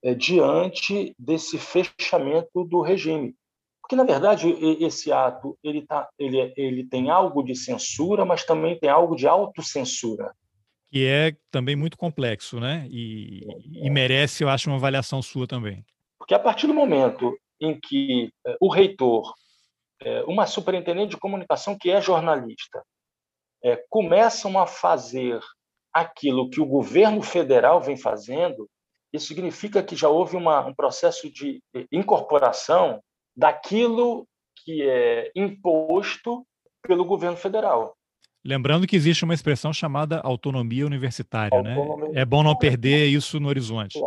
é, 0.04 0.14
diante 0.14 1.14
desse 1.20 1.58
fechamento 1.58 2.64
do 2.64 2.82
regime. 2.82 3.36
Porque, 3.82 3.96
na 3.96 4.04
verdade, 4.04 4.50
esse 4.84 5.12
ato 5.14 5.58
ele, 5.64 5.86
tá, 5.86 6.10
ele, 6.20 6.54
ele 6.58 6.86
tem 6.86 7.10
algo 7.10 7.42
de 7.42 7.56
censura, 7.56 8.26
mas 8.26 8.44
também 8.44 8.78
tem 8.78 8.90
algo 8.90 9.16
de 9.16 9.28
autocensura. 9.28 10.34
Que 10.92 11.06
é 11.06 11.36
também 11.50 11.76
muito 11.76 11.98
complexo, 11.98 12.60
né? 12.60 12.86
E, 12.90 13.46
e 13.82 13.90
merece, 13.90 14.44
eu 14.44 14.50
acho, 14.50 14.70
uma 14.70 14.76
avaliação 14.76 15.22
sua 15.22 15.48
também. 15.48 15.86
Porque 16.18 16.34
a 16.34 16.40
partir 16.40 16.68
do 16.68 16.74
momento 16.74 17.38
em 17.62 17.80
que 17.80 18.30
é, 18.46 18.58
o 18.60 18.70
reitor 18.70 19.34
é, 19.34 19.47
uma 20.28 20.46
superintendente 20.46 21.12
de 21.12 21.18
comunicação 21.18 21.78
que 21.78 21.90
é 21.90 22.00
jornalista 22.02 22.84
é, 23.64 23.84
começam 23.90 24.60
a 24.60 24.68
fazer 24.68 25.40
aquilo 25.92 26.50
que 26.50 26.62
o 26.62 26.66
governo 26.66 27.22
federal 27.22 27.82
vem 27.82 27.98
fazendo, 27.98 28.70
isso 29.12 29.28
significa 29.28 29.82
que 29.82 29.96
já 29.96 30.10
houve 30.10 30.36
uma, 30.36 30.66
um 30.66 30.74
processo 30.74 31.32
de 31.32 31.60
incorporação 31.92 33.02
daquilo 33.36 34.28
que 34.64 34.84
é 34.84 35.32
imposto 35.36 36.46
pelo 36.82 37.06
governo 37.06 37.38
federal. 37.38 37.96
Lembrando 38.46 38.88
que 38.88 38.96
existe 38.96 39.24
uma 39.24 39.34
expressão 39.34 39.74
chamada 39.74 40.22
autonomia 40.22 40.86
universitária, 40.86 41.58
autonomia. 41.58 42.10
né? 42.10 42.22
É 42.22 42.26
bom 42.26 42.44
não 42.44 42.56
perder 42.56 43.08
isso 43.08 43.40
no 43.40 43.50
horizonte. 43.50 44.00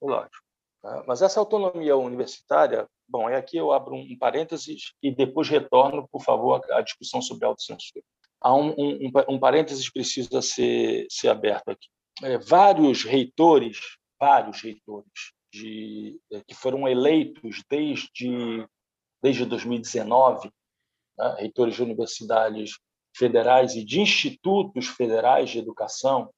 Lógico. 0.00 0.41
Né? 0.82 1.02
Mas 1.06 1.22
essa 1.22 1.40
autonomia 1.40 1.96
universitária, 1.96 2.88
bom, 3.08 3.28
é 3.28 3.36
aqui 3.36 3.56
eu 3.56 3.72
abro 3.72 3.94
um 3.94 4.16
parênteses 4.18 4.92
e 5.02 5.14
depois 5.14 5.48
retorno, 5.48 6.08
por 6.10 6.22
favor, 6.22 6.60
à 6.72 6.80
discussão 6.80 7.22
sobre 7.22 7.46
autocensura. 7.46 8.04
Há 8.40 8.54
um, 8.54 8.70
um, 8.76 9.10
um 9.28 9.38
parênteses 9.38 9.86
que 9.86 9.94
precisa 9.94 10.42
ser, 10.42 11.06
ser 11.08 11.28
aberto 11.28 11.68
aqui. 11.68 11.88
É, 12.22 12.38
vários 12.38 13.04
reitores, 13.04 13.78
vários 14.20 14.60
reitores 14.60 15.32
de, 15.52 16.20
é, 16.32 16.42
que 16.46 16.54
foram 16.54 16.88
eleitos 16.88 17.62
desde, 17.70 18.66
desde 19.22 19.44
2019, 19.44 20.50
né, 21.16 21.36
reitores 21.38 21.76
de 21.76 21.82
universidades 21.82 22.78
federais 23.16 23.76
e 23.76 23.84
de 23.84 24.00
institutos 24.00 24.88
federais 24.88 25.50
de 25.50 25.58
educação, 25.58 26.30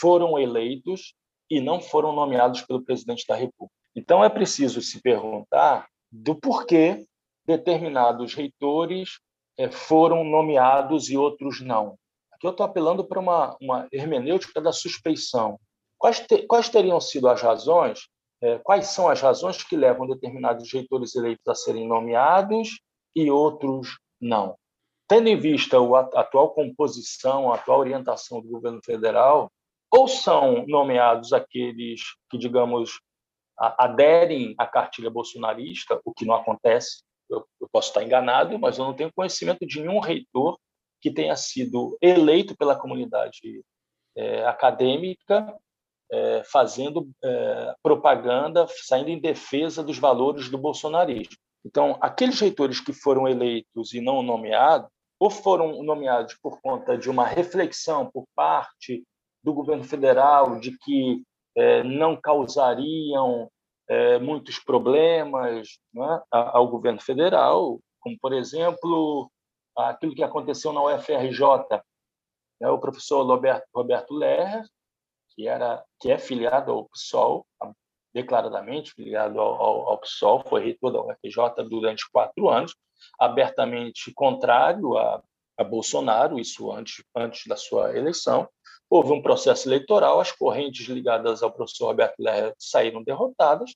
foram 0.00 0.38
eleitos 0.38 1.14
e 1.50 1.60
não 1.60 1.80
foram 1.80 2.12
nomeados 2.12 2.62
pelo 2.62 2.82
presidente 2.82 3.26
da 3.26 3.36
República. 3.36 3.81
Então, 3.94 4.24
é 4.24 4.28
preciso 4.28 4.80
se 4.80 5.00
perguntar 5.00 5.86
do 6.10 6.34
porquê 6.34 7.06
determinados 7.46 8.34
reitores 8.34 9.18
eh, 9.58 9.70
foram 9.70 10.24
nomeados 10.24 11.10
e 11.10 11.16
outros 11.16 11.60
não. 11.60 11.98
Aqui 12.32 12.46
eu 12.46 12.50
estou 12.50 12.64
apelando 12.64 13.04
para 13.04 13.20
uma, 13.20 13.56
uma 13.60 13.88
hermenêutica 13.92 14.60
da 14.60 14.72
suspeição. 14.72 15.58
Quais, 15.98 16.20
te, 16.20 16.42
quais 16.46 16.68
teriam 16.68 17.00
sido 17.00 17.28
as 17.28 17.40
razões, 17.40 18.08
eh, 18.40 18.58
quais 18.58 18.86
são 18.88 19.08
as 19.08 19.20
razões 19.20 19.62
que 19.62 19.76
levam 19.76 20.06
determinados 20.06 20.72
reitores 20.72 21.14
eleitos 21.14 21.46
a 21.46 21.54
serem 21.54 21.86
nomeados 21.86 22.80
e 23.14 23.30
outros 23.30 23.98
não? 24.20 24.56
Tendo 25.06 25.28
em 25.28 25.36
vista 25.36 25.76
a 25.78 26.20
atual 26.20 26.50
composição, 26.50 27.52
a 27.52 27.56
atual 27.56 27.80
orientação 27.80 28.40
do 28.40 28.48
governo 28.48 28.80
federal, 28.84 29.50
ou 29.90 30.08
são 30.08 30.64
nomeados 30.66 31.32
aqueles 31.34 32.00
que, 32.30 32.38
digamos, 32.38 32.98
aderem 33.78 34.54
à 34.58 34.66
cartilha 34.66 35.10
bolsonarista, 35.10 36.00
o 36.04 36.12
que 36.12 36.24
não 36.24 36.34
acontece. 36.34 37.02
Eu, 37.30 37.46
posso 37.70 37.88
estar 37.88 38.02
enganado, 38.02 38.58
mas 38.58 38.78
eu 38.78 38.84
não 38.84 38.94
tenho 38.94 39.12
conhecimento 39.14 39.66
de 39.66 39.80
nenhum 39.80 40.00
reitor 40.00 40.58
que 41.00 41.10
tenha 41.10 41.34
sido 41.36 41.96
eleito 42.00 42.56
pela 42.56 42.76
comunidade 42.76 43.64
é, 44.16 44.44
acadêmica 44.44 45.56
é, 46.10 46.42
fazendo 46.44 47.10
é, 47.24 47.74
propaganda, 47.82 48.66
saindo 48.68 49.08
em 49.08 49.20
defesa 49.20 49.82
dos 49.82 49.98
valores 49.98 50.50
do 50.50 50.58
bolsonarismo. 50.58 51.36
Então, 51.64 51.96
aqueles 52.00 52.38
reitores 52.38 52.80
que 52.80 52.92
foram 52.92 53.26
eleitos 53.26 53.94
e 53.94 54.00
não 54.00 54.22
nomeados, 54.22 54.90
ou 55.18 55.30
foram 55.30 55.82
nomeados 55.82 56.36
por 56.42 56.60
conta 56.60 56.98
de 56.98 57.08
uma 57.08 57.24
reflexão 57.24 58.10
por 58.12 58.24
parte 58.34 59.04
do 59.42 59.54
governo 59.54 59.84
federal 59.84 60.58
de 60.60 60.76
que 60.78 61.22
não 61.84 62.16
causariam 62.16 63.50
é, 63.88 64.18
muitos 64.18 64.58
problemas 64.58 65.78
né, 65.92 66.22
ao 66.30 66.68
governo 66.68 67.00
federal, 67.00 67.80
como, 68.00 68.16
por 68.20 68.32
exemplo, 68.32 69.30
aquilo 69.76 70.14
que 70.14 70.22
aconteceu 70.22 70.72
na 70.72 70.82
UFRJ. 70.82 71.42
Né, 72.60 72.70
o 72.70 72.78
professor 72.78 73.24
Roberto, 73.26 73.64
Roberto 73.74 74.18
que, 75.34 75.46
era, 75.46 75.84
que 76.00 76.10
é 76.10 76.18
filiado 76.18 76.72
ao 76.72 76.88
PSOL, 76.88 77.46
declaradamente 78.14 78.92
filiado 78.92 79.40
ao, 79.40 79.54
ao, 79.54 79.88
ao 79.88 79.98
PSOL, 79.98 80.44
foi 80.46 80.62
reitor 80.62 80.92
da 80.92 81.00
UFRJ 81.00 81.68
durante 81.68 82.10
quatro 82.10 82.48
anos, 82.48 82.74
abertamente 83.18 84.12
contrário 84.14 84.96
a, 84.96 85.22
a 85.58 85.64
Bolsonaro, 85.64 86.38
isso 86.38 86.70
antes, 86.70 87.04
antes 87.14 87.46
da 87.46 87.56
sua 87.56 87.96
eleição, 87.96 88.48
Houve 88.92 89.10
um 89.10 89.22
processo 89.22 89.66
eleitoral, 89.68 90.20
as 90.20 90.32
correntes 90.32 90.86
ligadas 90.86 91.42
ao 91.42 91.50
professor 91.50 91.86
Roberto 91.86 92.18
Lerner 92.18 92.54
saíram 92.58 93.02
derrotadas 93.02 93.72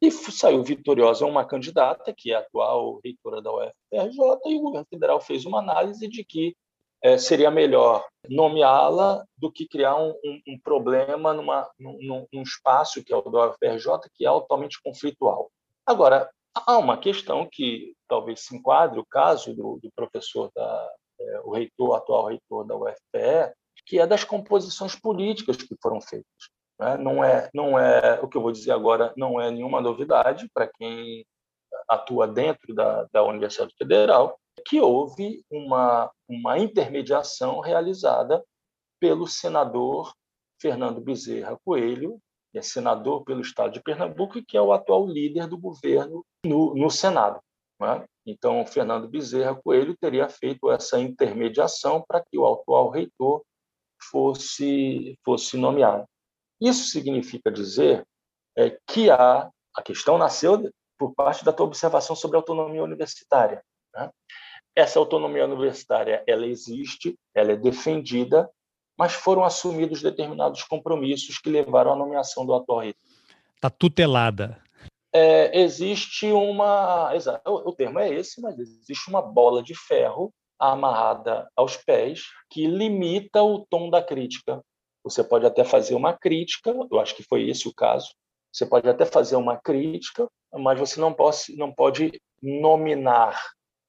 e 0.00 0.10
saiu 0.10 0.64
vitoriosa 0.64 1.26
uma 1.26 1.44
candidata, 1.44 2.14
que 2.16 2.32
é 2.32 2.36
a 2.36 2.38
atual 2.38 2.98
reitora 3.04 3.42
da 3.42 3.52
UFRJ, 3.52 4.40
e 4.46 4.56
o 4.56 4.62
governo 4.62 4.86
federal 4.88 5.20
fez 5.20 5.44
uma 5.44 5.58
análise 5.58 6.08
de 6.08 6.24
que 6.24 6.56
é, 7.02 7.18
seria 7.18 7.50
melhor 7.50 8.06
nomeá-la 8.26 9.22
do 9.36 9.52
que 9.52 9.68
criar 9.68 9.96
um, 9.96 10.14
um, 10.24 10.40
um 10.48 10.58
problema 10.58 11.34
numa, 11.34 11.70
num, 11.78 12.26
num, 12.32 12.42
espaço 12.42 13.04
que 13.04 13.12
é 13.12 13.16
o 13.18 13.20
da 13.20 13.50
UFRJ, 13.50 14.08
que 14.14 14.24
é 14.24 14.28
altamente 14.28 14.80
conflitual. 14.82 15.50
Agora, 15.84 16.30
há 16.54 16.78
uma 16.78 16.96
questão 16.96 17.46
que 17.52 17.92
talvez 18.08 18.40
se 18.40 18.56
enquadre 18.56 18.98
o 18.98 19.04
caso 19.04 19.54
do, 19.54 19.78
do 19.82 19.90
professor, 19.94 20.50
da, 20.56 20.90
é, 21.20 21.40
o 21.40 21.50
reitor, 21.50 21.96
atual 21.96 22.28
reitor 22.28 22.66
da 22.66 22.74
UFPE, 22.74 23.52
que 23.86 23.98
é 23.98 24.06
das 24.06 24.24
composições 24.24 24.94
políticas 24.94 25.56
que 25.56 25.76
foram 25.82 26.00
feitas. 26.00 26.48
Né? 26.78 26.96
Não 26.96 27.22
é, 27.22 27.48
não 27.54 27.78
é 27.78 28.20
o 28.20 28.28
que 28.28 28.36
eu 28.36 28.42
vou 28.42 28.52
dizer 28.52 28.72
agora, 28.72 29.12
não 29.16 29.40
é 29.40 29.50
nenhuma 29.50 29.80
novidade 29.80 30.48
para 30.52 30.66
quem 30.66 31.24
atua 31.88 32.26
dentro 32.26 32.74
da, 32.74 33.06
da 33.12 33.22
Universidade 33.22 33.74
Federal. 33.76 34.38
que 34.66 34.80
houve 34.80 35.44
uma, 35.50 36.10
uma 36.28 36.58
intermediação 36.58 37.60
realizada 37.60 38.42
pelo 39.00 39.26
senador 39.26 40.12
Fernando 40.60 41.00
Bezerra 41.00 41.58
Coelho, 41.64 42.18
que 42.50 42.58
é 42.58 42.62
senador 42.62 43.24
pelo 43.24 43.40
estado 43.40 43.72
de 43.72 43.82
Pernambuco 43.82 44.38
e 44.38 44.44
que 44.44 44.56
é 44.56 44.62
o 44.62 44.72
atual 44.72 45.06
líder 45.06 45.46
do 45.46 45.58
governo 45.58 46.24
no, 46.46 46.74
no 46.74 46.90
Senado. 46.90 47.40
Né? 47.80 48.04
Então, 48.24 48.64
Fernando 48.64 49.08
Bezerra 49.08 49.54
Coelho 49.54 49.96
teria 50.00 50.28
feito 50.28 50.70
essa 50.70 50.98
intermediação 50.98 52.02
para 52.06 52.24
que 52.24 52.38
o 52.38 52.46
atual 52.46 52.88
reitor 52.88 53.42
fosse, 54.10 55.18
fosse 55.24 55.56
nomeado. 55.56 56.04
Isso 56.60 56.88
significa 56.88 57.50
dizer 57.50 58.06
é, 58.56 58.76
que 58.86 59.10
a, 59.10 59.50
a 59.76 59.82
questão 59.82 60.16
nasceu 60.16 60.70
por 60.98 61.14
parte 61.14 61.44
da 61.44 61.52
tua 61.52 61.66
observação 61.66 62.14
sobre 62.14 62.36
a 62.36 62.40
autonomia 62.40 62.82
universitária. 62.82 63.62
Né? 63.94 64.10
Essa 64.74 64.98
autonomia 64.98 65.44
universitária 65.44 66.22
ela 66.26 66.46
existe, 66.46 67.18
ela 67.34 67.52
é 67.52 67.56
defendida, 67.56 68.48
mas 68.96 69.12
foram 69.12 69.44
assumidos 69.44 70.02
determinados 70.02 70.62
compromissos 70.62 71.38
que 71.38 71.50
levaram 71.50 71.92
à 71.92 71.96
nomeação 71.96 72.46
do 72.46 72.54
atual 72.54 72.80
reitor. 72.80 73.00
Está 73.56 73.70
tutelada. 73.70 74.62
É, 75.12 75.60
existe 75.60 76.30
uma. 76.32 77.12
O 77.44 77.72
termo 77.72 78.00
é 78.00 78.12
esse, 78.12 78.40
mas 78.40 78.58
existe 78.58 79.08
uma 79.08 79.22
bola 79.22 79.62
de 79.62 79.74
ferro 79.74 80.32
amarrada 80.58 81.48
aos 81.56 81.76
pés 81.76 82.22
que 82.50 82.66
limita 82.66 83.42
o 83.42 83.64
tom 83.66 83.90
da 83.90 84.02
crítica. 84.02 84.62
Você 85.02 85.22
pode 85.22 85.44
até 85.46 85.64
fazer 85.64 85.94
uma 85.94 86.12
crítica, 86.16 86.74
eu 86.90 87.00
acho 87.00 87.14
que 87.14 87.22
foi 87.22 87.48
esse 87.48 87.68
o 87.68 87.74
caso. 87.74 88.08
Você 88.52 88.64
pode 88.64 88.88
até 88.88 89.04
fazer 89.04 89.36
uma 89.36 89.56
crítica, 89.56 90.28
mas 90.52 90.78
você 90.78 91.00
não 91.00 91.12
pode, 91.12 91.56
não 91.56 91.72
pode 91.72 92.20
nominar. 92.40 93.40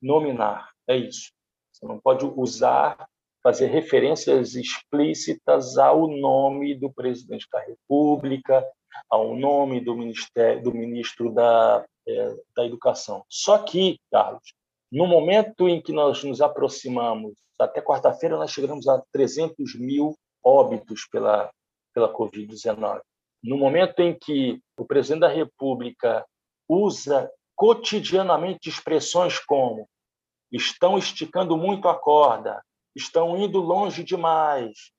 Nominar, 0.01 0.71
é 0.87 0.97
isso. 0.97 1.31
Você 1.71 1.85
não 1.85 1.99
pode 1.99 2.25
usar, 2.25 3.07
fazer 3.43 3.67
referências 3.67 4.55
explícitas 4.55 5.77
ao 5.77 6.07
nome 6.07 6.73
do 6.73 6.91
presidente 6.91 7.47
da 7.51 7.59
República, 7.59 8.65
ao 9.09 9.35
nome 9.35 9.79
do, 9.79 9.95
ministério, 9.95 10.63
do 10.63 10.73
ministro 10.73 11.31
da, 11.31 11.85
é, 12.07 12.35
da 12.55 12.65
Educação. 12.65 13.23
Só 13.29 13.59
que, 13.59 13.99
Carlos, 14.11 14.53
no 14.95 15.05
momento 15.05 15.67
em 15.67 15.81
que 15.81 15.91
nós 15.91 16.23
nos 16.23 16.39
aproximamos, 16.39 17.33
até 17.59 17.81
quarta-feira, 17.81 18.37
nós 18.37 18.51
chegamos 18.51 18.87
a 18.87 19.03
300 19.11 19.75
mil 19.75 20.17
óbitos 20.41 21.05
pela, 21.11 21.51
pela 21.93 22.13
Covid-19. 22.13 23.01
No 23.43 23.57
momento 23.57 23.99
em 23.99 24.17
que 24.17 24.61
o 24.77 24.85
presidente 24.85 25.19
da 25.19 25.27
República 25.27 26.25
usa 26.65 27.29
cotidianamente 27.57 28.69
expressões 28.69 29.37
como 29.37 29.85
estão 30.49 30.97
esticando 30.97 31.57
muito 31.57 31.89
a 31.89 31.99
corda, 31.99 32.63
estão 32.95 33.37
indo 33.37 33.59
longe 33.59 34.01
demais, 34.01 34.91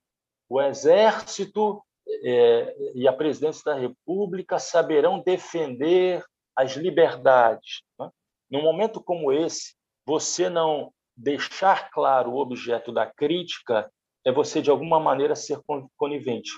o 0.46 0.60
Exército 0.60 1.82
é, 2.22 2.76
e 2.94 3.08
a 3.08 3.14
presidência 3.14 3.62
da 3.64 3.74
República 3.74 4.58
saberão 4.58 5.20
defender 5.20 6.22
as 6.54 6.72
liberdades. 6.72 7.80
Né? 7.98 8.10
Num 8.50 8.62
momento 8.62 9.02
como 9.02 9.32
esse, 9.32 9.74
você 10.06 10.48
não 10.48 10.92
deixar 11.16 11.90
claro 11.90 12.30
o 12.30 12.38
objeto 12.38 12.92
da 12.92 13.06
crítica 13.06 13.90
é 14.24 14.32
você, 14.32 14.62
de 14.62 14.70
alguma 14.70 15.00
maneira, 15.00 15.34
ser 15.34 15.60
conivente. 15.96 16.50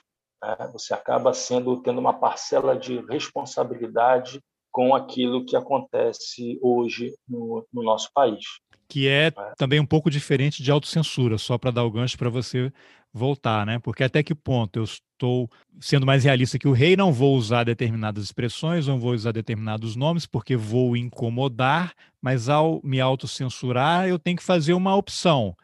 Né? 0.43 0.71
Você 0.73 0.93
acaba 0.93 1.33
sendo 1.33 1.81
tendo 1.81 1.99
uma 1.99 2.19
parcela 2.19 2.77
de 2.77 3.01
responsabilidade 3.07 4.41
com 4.71 4.95
aquilo 4.95 5.45
que 5.45 5.57
acontece 5.57 6.59
hoje 6.63 7.15
no, 7.27 7.67
no 7.73 7.83
nosso 7.83 8.11
país. 8.13 8.45
Que 8.89 9.07
é, 9.09 9.27
é 9.27 9.33
também 9.57 9.81
um 9.81 9.87
pouco 9.87 10.11
diferente 10.11 10.63
de 10.63 10.71
autocensura, 10.71 11.37
só 11.39 11.59
para 11.59 11.71
dar 11.71 11.85
o 11.85 11.91
gancho 11.91 12.17
para 12.17 12.31
você 12.31 12.73
voltar, 13.13 13.67
né? 13.67 13.79
Porque 13.79 14.05
até 14.05 14.23
que 14.23 14.35
ponto 14.35 14.79
eu 14.79 14.85
estou 14.85 15.51
sendo 15.81 16.07
mais 16.07 16.25
realista 16.25 16.59
que 16.59 16.69
o 16.69 16.73
rei, 16.73 16.97
não 16.97 17.13
vou 17.13 17.37
usar 17.37 17.65
determinadas 17.65 18.25
expressões, 18.25 18.87
não 18.87 18.99
vou 18.99 19.13
usar 19.13 19.33
determinados 19.33 19.97
nomes, 19.97 20.27
porque 20.27 20.57
vou 20.57 20.97
incomodar, 20.97 21.93
mas 22.21 22.49
ao 22.49 22.81
me 22.83 23.01
autocensurar, 23.01 24.09
eu 24.09 24.19
tenho 24.19 24.37
que 24.37 24.43
fazer 24.43 24.75
uma 24.75 24.95
opção. 24.95 25.55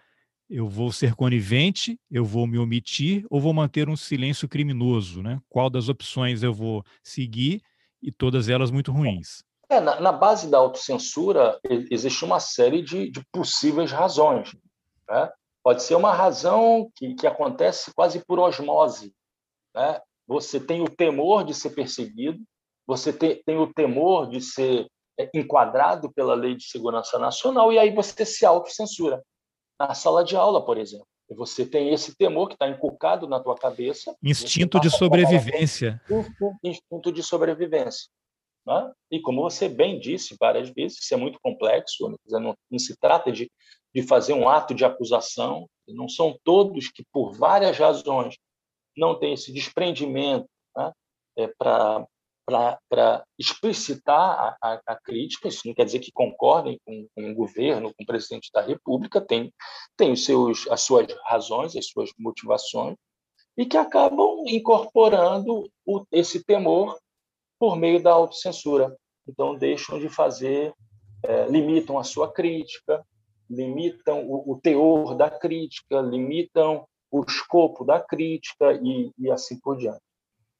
Eu 0.48 0.68
vou 0.68 0.92
ser 0.92 1.14
conivente, 1.14 1.98
eu 2.10 2.24
vou 2.24 2.46
me 2.46 2.58
omitir 2.58 3.24
ou 3.30 3.40
vou 3.40 3.54
manter 3.54 3.88
um 3.88 3.96
silêncio 3.96 4.48
criminoso, 4.48 5.22
né? 5.22 5.40
Qual 5.48 5.70
das 5.70 5.88
opções 5.88 6.42
eu 6.42 6.52
vou 6.52 6.84
seguir 7.02 7.62
e 8.02 8.12
todas 8.12 8.48
elas 8.48 8.70
muito 8.70 8.92
ruins. 8.92 9.42
É, 9.74 9.80
na, 9.80 10.00
na, 10.00 10.12
base 10.12 10.48
da 10.48 10.58
autocensura 10.58 11.58
existe 11.90 12.24
uma 12.24 12.38
série 12.38 12.80
de, 12.80 13.10
de 13.10 13.20
possíveis 13.32 13.90
razões. 13.90 14.54
Né? 15.08 15.32
Pode 15.64 15.82
ser 15.82 15.96
uma 15.96 16.12
razão 16.12 16.90
que, 16.94 17.14
que 17.14 17.26
acontece 17.26 17.92
quase 17.92 18.24
por 18.24 18.38
osmose. 18.38 19.12
Né? 19.74 20.00
Você 20.28 20.60
tem 20.60 20.80
o 20.80 20.88
temor 20.88 21.44
de 21.44 21.52
ser 21.52 21.70
perseguido, 21.70 22.38
você 22.86 23.12
tem, 23.12 23.42
tem 23.44 23.58
o 23.58 23.72
temor 23.72 24.28
de 24.28 24.40
ser 24.40 24.86
é, 25.18 25.28
enquadrado 25.34 26.12
pela 26.12 26.34
Lei 26.34 26.54
de 26.54 26.64
Segurança 26.64 27.18
Nacional 27.18 27.72
e 27.72 27.78
aí 27.78 27.92
você 27.92 28.24
se 28.24 28.46
autocensura. 28.46 29.22
Na 29.78 29.92
sala 29.92 30.22
de 30.22 30.36
aula, 30.36 30.64
por 30.64 30.78
exemplo. 30.78 31.06
Você 31.30 31.66
tem 31.66 31.92
esse 31.92 32.14
temor 32.16 32.46
que 32.46 32.54
está 32.54 32.68
inculcado 32.68 33.26
na 33.26 33.40
tua 33.40 33.56
cabeça. 33.56 34.14
Instinto 34.22 34.78
de 34.78 34.88
sobrevivência. 34.88 36.00
Instinto 36.62 37.10
de 37.10 37.22
sobrevivência. 37.24 38.08
Né? 38.66 38.92
E 39.10 39.20
como 39.20 39.42
você 39.42 39.68
bem 39.68 39.98
disse 39.98 40.36
várias 40.40 40.70
vezes, 40.70 40.98
isso 40.98 41.14
é 41.14 41.16
muito 41.16 41.38
complexo, 41.42 42.10
não, 42.30 42.56
não 42.70 42.78
se 42.78 42.96
trata 42.98 43.30
de 43.30 43.50
de 43.94 44.02
fazer 44.02 44.32
um 44.32 44.48
ato 44.48 44.74
de 44.74 44.84
acusação. 44.84 45.68
Não 45.86 46.08
são 46.08 46.36
todos 46.42 46.88
que, 46.88 47.04
por 47.12 47.32
várias 47.32 47.78
razões, 47.78 48.36
não 48.96 49.18
têm 49.18 49.34
esse 49.34 49.52
desprendimento 49.52 50.48
né, 50.76 50.92
é, 51.38 51.46
para 51.46 53.24
explicitar 53.38 54.18
a, 54.18 54.56
a, 54.60 54.80
a, 54.88 54.96
crítica. 54.96 55.46
Isso 55.46 55.62
não 55.66 55.74
quer 55.74 55.84
dizer 55.84 56.00
que 56.00 56.10
concordem 56.10 56.78
com, 56.84 57.06
com, 57.14 57.30
o 57.30 57.34
governo, 57.34 57.94
com 57.94 58.02
o 58.02 58.06
presidente 58.06 58.50
da 58.52 58.60
República, 58.60 59.20
tem, 59.20 59.52
tem 59.96 60.12
os 60.12 60.24
seus, 60.24 60.66
as 60.68 60.82
suas 60.82 61.06
razões, 61.24 61.76
as 61.76 61.86
suas 61.86 62.10
motivações, 62.18 62.96
e 63.56 63.64
que 63.64 63.76
acabam 63.76 64.42
incorporando 64.48 65.70
o, 65.86 66.04
esse 66.10 66.44
temor 66.44 66.98
por 67.58 67.76
meio 67.76 68.02
da 68.02 68.12
autocensura. 68.12 68.94
Então, 69.26 69.56
deixam 69.56 69.98
de 69.98 70.08
fazer, 70.08 70.72
é, 71.22 71.46
limitam 71.48 71.98
a 71.98 72.04
sua 72.04 72.32
crítica, 72.32 73.04
limitam 73.48 74.26
o, 74.28 74.52
o 74.52 74.60
teor 74.60 75.14
da 75.14 75.30
crítica, 75.30 76.00
limitam 76.00 76.86
o 77.10 77.24
escopo 77.26 77.84
da 77.84 78.00
crítica 78.00 78.72
e, 78.82 79.12
e 79.18 79.30
assim 79.30 79.58
por 79.60 79.76
diante. 79.76 80.02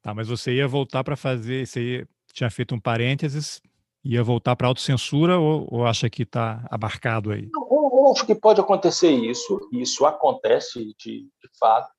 Tá, 0.03 0.15
mas 0.15 0.29
você 0.29 0.53
ia 0.53 0.69
voltar 0.69 1.03
para 1.03 1.17
fazer, 1.17 1.67
você 1.67 1.81
ia, 1.81 2.09
tinha 2.33 2.51
feito 2.51 2.75
um 2.75 2.81
parênteses, 2.81 3.61
ia 4.05 4.23
voltar 4.23 4.55
para 4.55 4.67
a 4.67 4.71
autocensura 4.71 5.39
ou, 5.39 5.67
ou 5.71 5.87
acha 5.87 6.09
que 6.11 6.23
está 6.23 6.65
abarcado 6.71 7.33
aí? 7.33 7.49
Eu, 7.55 7.91
eu, 7.93 8.13
acho 8.13 8.27
que 8.27 8.35
pode 8.35 8.61
acontecer 8.61 9.11
isso, 9.11 9.59
isso 9.73 10.05
acontece 10.05 10.95
de, 10.99 11.23
de 11.23 11.59
fato. 11.59 11.91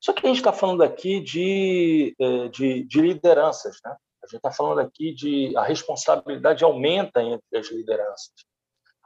Só 0.00 0.12
que 0.12 0.24
a 0.24 0.28
gente 0.28 0.38
está 0.38 0.52
falando 0.52 0.82
aqui 0.82 1.20
de, 1.20 2.14
é, 2.18 2.48
de, 2.48 2.84
de 2.84 3.00
lideranças, 3.00 3.76
né? 3.84 3.94
A 4.22 4.26
gente 4.26 4.36
está 4.36 4.50
falando 4.50 4.80
aqui 4.80 5.12
de 5.12 5.56
a 5.56 5.62
responsabilidade 5.62 6.62
aumenta 6.62 7.22
entre 7.22 7.58
as 7.58 7.70
lideranças 7.70 8.32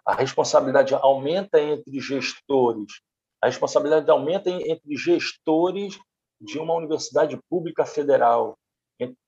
a 0.05 0.15
responsabilidade 0.15 0.95
aumenta 0.95 1.59
entre 1.61 1.99
gestores, 1.99 3.01
a 3.41 3.47
responsabilidade 3.47 4.11
aumenta 4.11 4.51
entre 4.51 4.97
gestores 4.97 5.99
de 6.41 6.59
uma 6.59 6.75
universidade 6.75 7.39
pública 7.49 7.87
federal, 7.87 8.59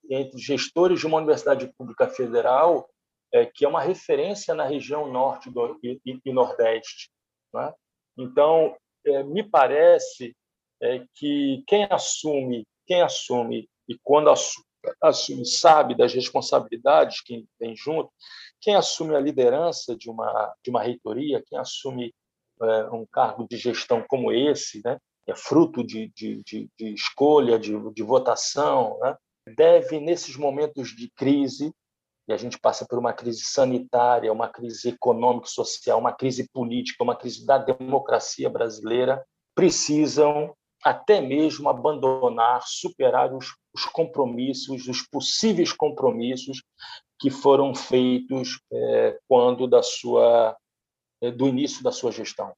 entre 0.08 0.38
gestores 0.38 1.00
de 1.00 1.06
uma 1.06 1.16
universidade 1.16 1.72
pública 1.78 2.08
federal, 2.08 2.88
é, 3.32 3.46
que 3.46 3.64
é 3.64 3.68
uma 3.68 3.80
referência 3.80 4.54
na 4.54 4.64
região 4.64 5.10
norte 5.10 5.50
do, 5.50 5.78
e, 5.82 5.98
e, 6.04 6.32
nordeste. 6.32 7.10
Né? 7.52 7.72
Então, 8.18 8.76
é, 9.04 9.22
me 9.24 9.42
parece 9.42 10.36
é, 10.80 11.04
que 11.14 11.64
quem 11.66 11.84
assume, 11.90 12.66
quem 12.86 13.02
assume 13.02 13.68
e 13.88 13.98
quando 14.02 14.28
assume, 15.02 15.44
sabe 15.44 15.96
das 15.96 16.12
responsabilidades 16.12 17.20
que 17.20 17.46
vem 17.58 17.74
junto, 17.76 18.10
quem 18.60 18.74
assume 18.74 19.14
a 19.14 19.20
liderança 19.20 19.96
de 19.96 20.10
uma, 20.10 20.54
de 20.62 20.70
uma 20.70 20.82
reitoria, 20.82 21.42
quem 21.46 21.58
assume 21.58 22.14
é, 22.62 22.90
um 22.90 23.06
cargo 23.06 23.46
de 23.48 23.56
gestão 23.56 24.04
como 24.08 24.32
esse, 24.32 24.80
né, 24.84 24.98
é 25.26 25.34
fruto 25.34 25.84
de, 25.84 26.10
de, 26.14 26.42
de, 26.44 26.70
de 26.78 26.94
escolha, 26.94 27.58
de, 27.58 27.72
de 27.92 28.02
votação, 28.02 28.98
né, 29.00 29.16
deve, 29.56 30.00
nesses 30.00 30.36
momentos 30.36 30.90
de 30.90 31.10
crise, 31.10 31.72
e 32.28 32.32
a 32.32 32.36
gente 32.36 32.58
passa 32.58 32.84
por 32.84 32.98
uma 32.98 33.12
crise 33.12 33.42
sanitária, 33.42 34.32
uma 34.32 34.48
crise 34.48 34.88
econômica 34.88 35.46
social, 35.46 35.98
uma 35.98 36.12
crise 36.12 36.48
política, 36.52 37.04
uma 37.04 37.14
crise 37.14 37.46
da 37.46 37.56
democracia 37.56 38.50
brasileira, 38.50 39.24
precisam 39.54 40.54
até 40.86 41.20
mesmo 41.20 41.68
abandonar, 41.68 42.62
superar 42.64 43.34
os, 43.34 43.56
os 43.74 43.84
compromissos, 43.86 44.86
os 44.86 45.02
possíveis 45.02 45.72
compromissos 45.72 46.62
que 47.18 47.28
foram 47.28 47.74
feitos 47.74 48.60
é, 48.72 49.18
quando 49.26 49.66
da 49.66 49.82
sua 49.82 50.56
é, 51.20 51.32
do 51.32 51.48
início 51.48 51.82
da 51.82 51.90
sua 51.90 52.12
gestão. 52.12 52.54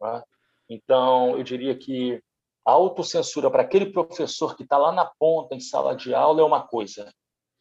Né? 0.00 0.22
Então, 0.70 1.36
eu 1.36 1.42
diria 1.42 1.76
que 1.76 2.22
a 2.64 2.70
autocensura 2.70 3.50
para 3.50 3.62
aquele 3.62 3.86
professor 3.86 4.56
que 4.56 4.62
está 4.62 4.78
lá 4.78 4.92
na 4.92 5.10
ponta, 5.18 5.56
em 5.56 5.60
sala 5.60 5.96
de 5.96 6.14
aula, 6.14 6.40
é 6.40 6.44
uma 6.44 6.62
coisa. 6.62 7.12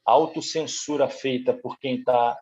A 0.05 0.11
autocensura 0.11 1.09
feita 1.09 1.51
por 1.51 1.79
quem 1.79 1.95
está 1.95 2.39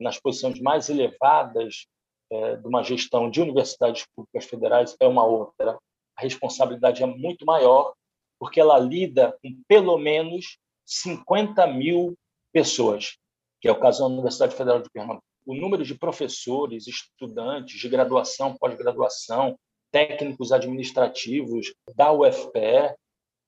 nas 0.00 0.18
posições 0.18 0.58
mais 0.60 0.88
elevadas 0.88 1.86
é, 2.32 2.56
de 2.56 2.66
uma 2.66 2.82
gestão 2.82 3.28
de 3.28 3.42
universidades 3.42 4.06
públicas 4.16 4.46
federais 4.46 4.96
é 4.98 5.06
uma 5.06 5.26
outra. 5.26 5.78
A 6.18 6.22
responsabilidade 6.22 7.02
é 7.02 7.06
muito 7.06 7.46
maior, 7.46 7.94
porque 8.38 8.60
ela 8.60 8.78
lida 8.78 9.36
com 9.42 9.62
pelo 9.68 9.96
menos 9.98 10.58
50 10.84 11.66
mil 11.68 12.18
pessoas, 12.52 13.16
que 13.60 13.68
é 13.68 13.72
o 13.72 13.78
caso 13.78 14.00
da 14.00 14.06
Universidade 14.06 14.56
Federal 14.56 14.82
de 14.82 14.90
Pernambuco. 14.90 15.24
O 15.46 15.54
número 15.54 15.84
de 15.84 15.94
professores, 15.94 16.86
estudantes 16.86 17.78
de 17.78 17.88
graduação, 17.88 18.56
pós-graduação, 18.58 19.58
técnicos 19.90 20.52
administrativos 20.52 21.72
da 21.94 22.12
UFPE 22.12 22.94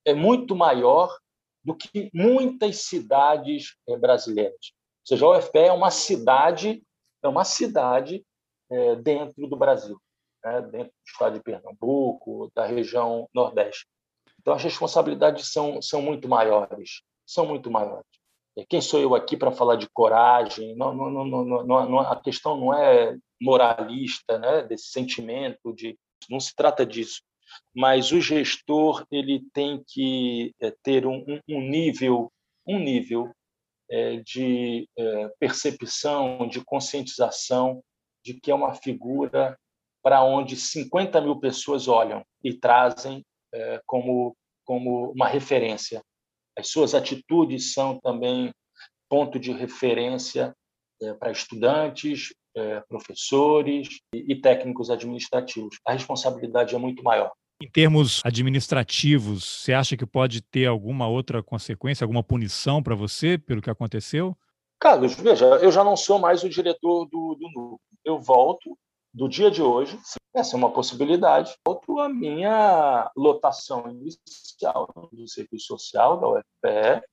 é 0.05 0.13
muito 0.13 0.55
maior 0.55 1.15
do 1.63 1.75
que 1.75 2.09
muitas 2.13 2.77
cidades 2.77 3.75
eh, 3.87 3.97
brasileiras. 3.97 4.71
Ou 5.01 5.07
seja, 5.07 5.25
a 5.25 5.37
UFPE 5.37 5.59
é 5.59 5.71
uma 5.71 5.91
cidade, 5.91 6.81
é 7.23 7.27
uma 7.27 7.43
cidade 7.43 8.25
é, 8.69 8.95
dentro 8.95 9.47
do 9.47 9.55
Brasil, 9.57 9.99
né? 10.43 10.61
dentro 10.61 10.91
do 10.91 11.09
estado 11.11 11.33
de 11.35 11.43
Pernambuco, 11.43 12.51
da 12.55 12.65
região 12.65 13.27
Nordeste. 13.33 13.85
Então 14.39 14.53
as 14.53 14.63
responsabilidades 14.63 15.51
são 15.51 15.81
são 15.81 16.01
muito 16.01 16.27
maiores, 16.27 17.01
são 17.25 17.45
muito 17.45 17.69
maiores. 17.69 18.05
Quem 18.67 18.81
sou 18.81 18.99
eu 18.99 19.15
aqui 19.15 19.37
para 19.37 19.51
falar 19.51 19.77
de 19.77 19.89
coragem? 19.89 20.75
Não, 20.75 20.93
não, 20.93 21.09
não, 21.09 21.65
não, 21.65 21.99
a 21.99 22.21
questão 22.21 22.57
não 22.57 22.73
é 22.73 23.17
moralista, 23.41 24.37
né? 24.37 24.63
Desse 24.63 24.87
sentimento 24.91 25.73
de 25.73 25.97
não 26.29 26.39
se 26.39 26.53
trata 26.53 26.85
disso, 26.85 27.21
mas 27.73 28.11
o 28.11 28.21
gestor 28.21 29.05
ele 29.11 29.43
tem 29.53 29.83
que 29.87 30.53
é, 30.59 30.71
ter 30.83 31.05
um, 31.05 31.23
um 31.47 31.61
nível, 31.61 32.31
um 32.65 32.77
nível 32.77 33.33
é, 33.89 34.17
de 34.17 34.87
é, 34.97 35.29
percepção, 35.39 36.47
de 36.47 36.63
conscientização 36.63 37.83
de 38.23 38.39
que 38.39 38.51
é 38.51 38.55
uma 38.55 38.75
figura 38.75 39.57
para 40.01 40.23
onde 40.23 40.55
50 40.55 41.21
mil 41.21 41.39
pessoas 41.39 41.87
olham 41.87 42.23
e 42.43 42.53
trazem 42.53 43.23
como 43.85 44.35
como 44.63 45.11
uma 45.11 45.27
referência. 45.27 46.01
As 46.57 46.69
suas 46.69 46.95
atitudes 46.95 47.73
são 47.73 47.99
também 47.99 48.53
ponto 49.09 49.37
de 49.37 49.51
referência 49.51 50.55
para 51.19 51.31
estudantes, 51.31 52.29
é, 52.55 52.81
professores 52.81 53.87
e, 54.13 54.35
técnicos 54.35 54.89
administrativos. 54.89 55.77
A 55.85 55.93
responsabilidade 55.93 56.75
é 56.75 56.77
muito 56.77 57.03
maior. 57.03 57.31
Em 57.61 57.69
termos 57.69 58.21
administrativos, 58.25 59.43
você 59.45 59.73
acha 59.73 59.95
que 59.95 60.05
pode 60.05 60.41
ter 60.41 60.65
alguma 60.65 61.07
outra 61.07 61.43
consequência, 61.43 62.03
alguma 62.03 62.23
punição 62.23 62.81
para 62.81 62.95
você 62.95 63.37
pelo 63.37 63.61
que 63.61 63.69
aconteceu? 63.69 64.35
Carlos, 64.79 65.13
veja, 65.15 65.45
eu 65.45 65.71
já 65.71 65.83
não 65.83 65.95
sou 65.95 66.17
mais 66.17 66.43
o 66.43 66.49
diretor 66.49 67.05
do, 67.05 67.35
do 67.35 67.47
núcleo. 67.47 67.79
Eu 68.03 68.19
volto 68.19 68.77
do 69.13 69.27
dia 69.27 69.51
de 69.51 69.61
hoje, 69.61 69.99
essa 70.33 70.55
é 70.55 70.57
uma 70.57 70.71
possibilidade, 70.71 71.53
volto 71.65 71.99
à 71.99 72.07
minha 72.07 73.11
lotação 73.15 73.89
inicial 73.89 75.09
do 75.11 75.27
serviço 75.27 75.67
social 75.67 76.19
da 76.19 76.27
UFPE, 76.29 77.05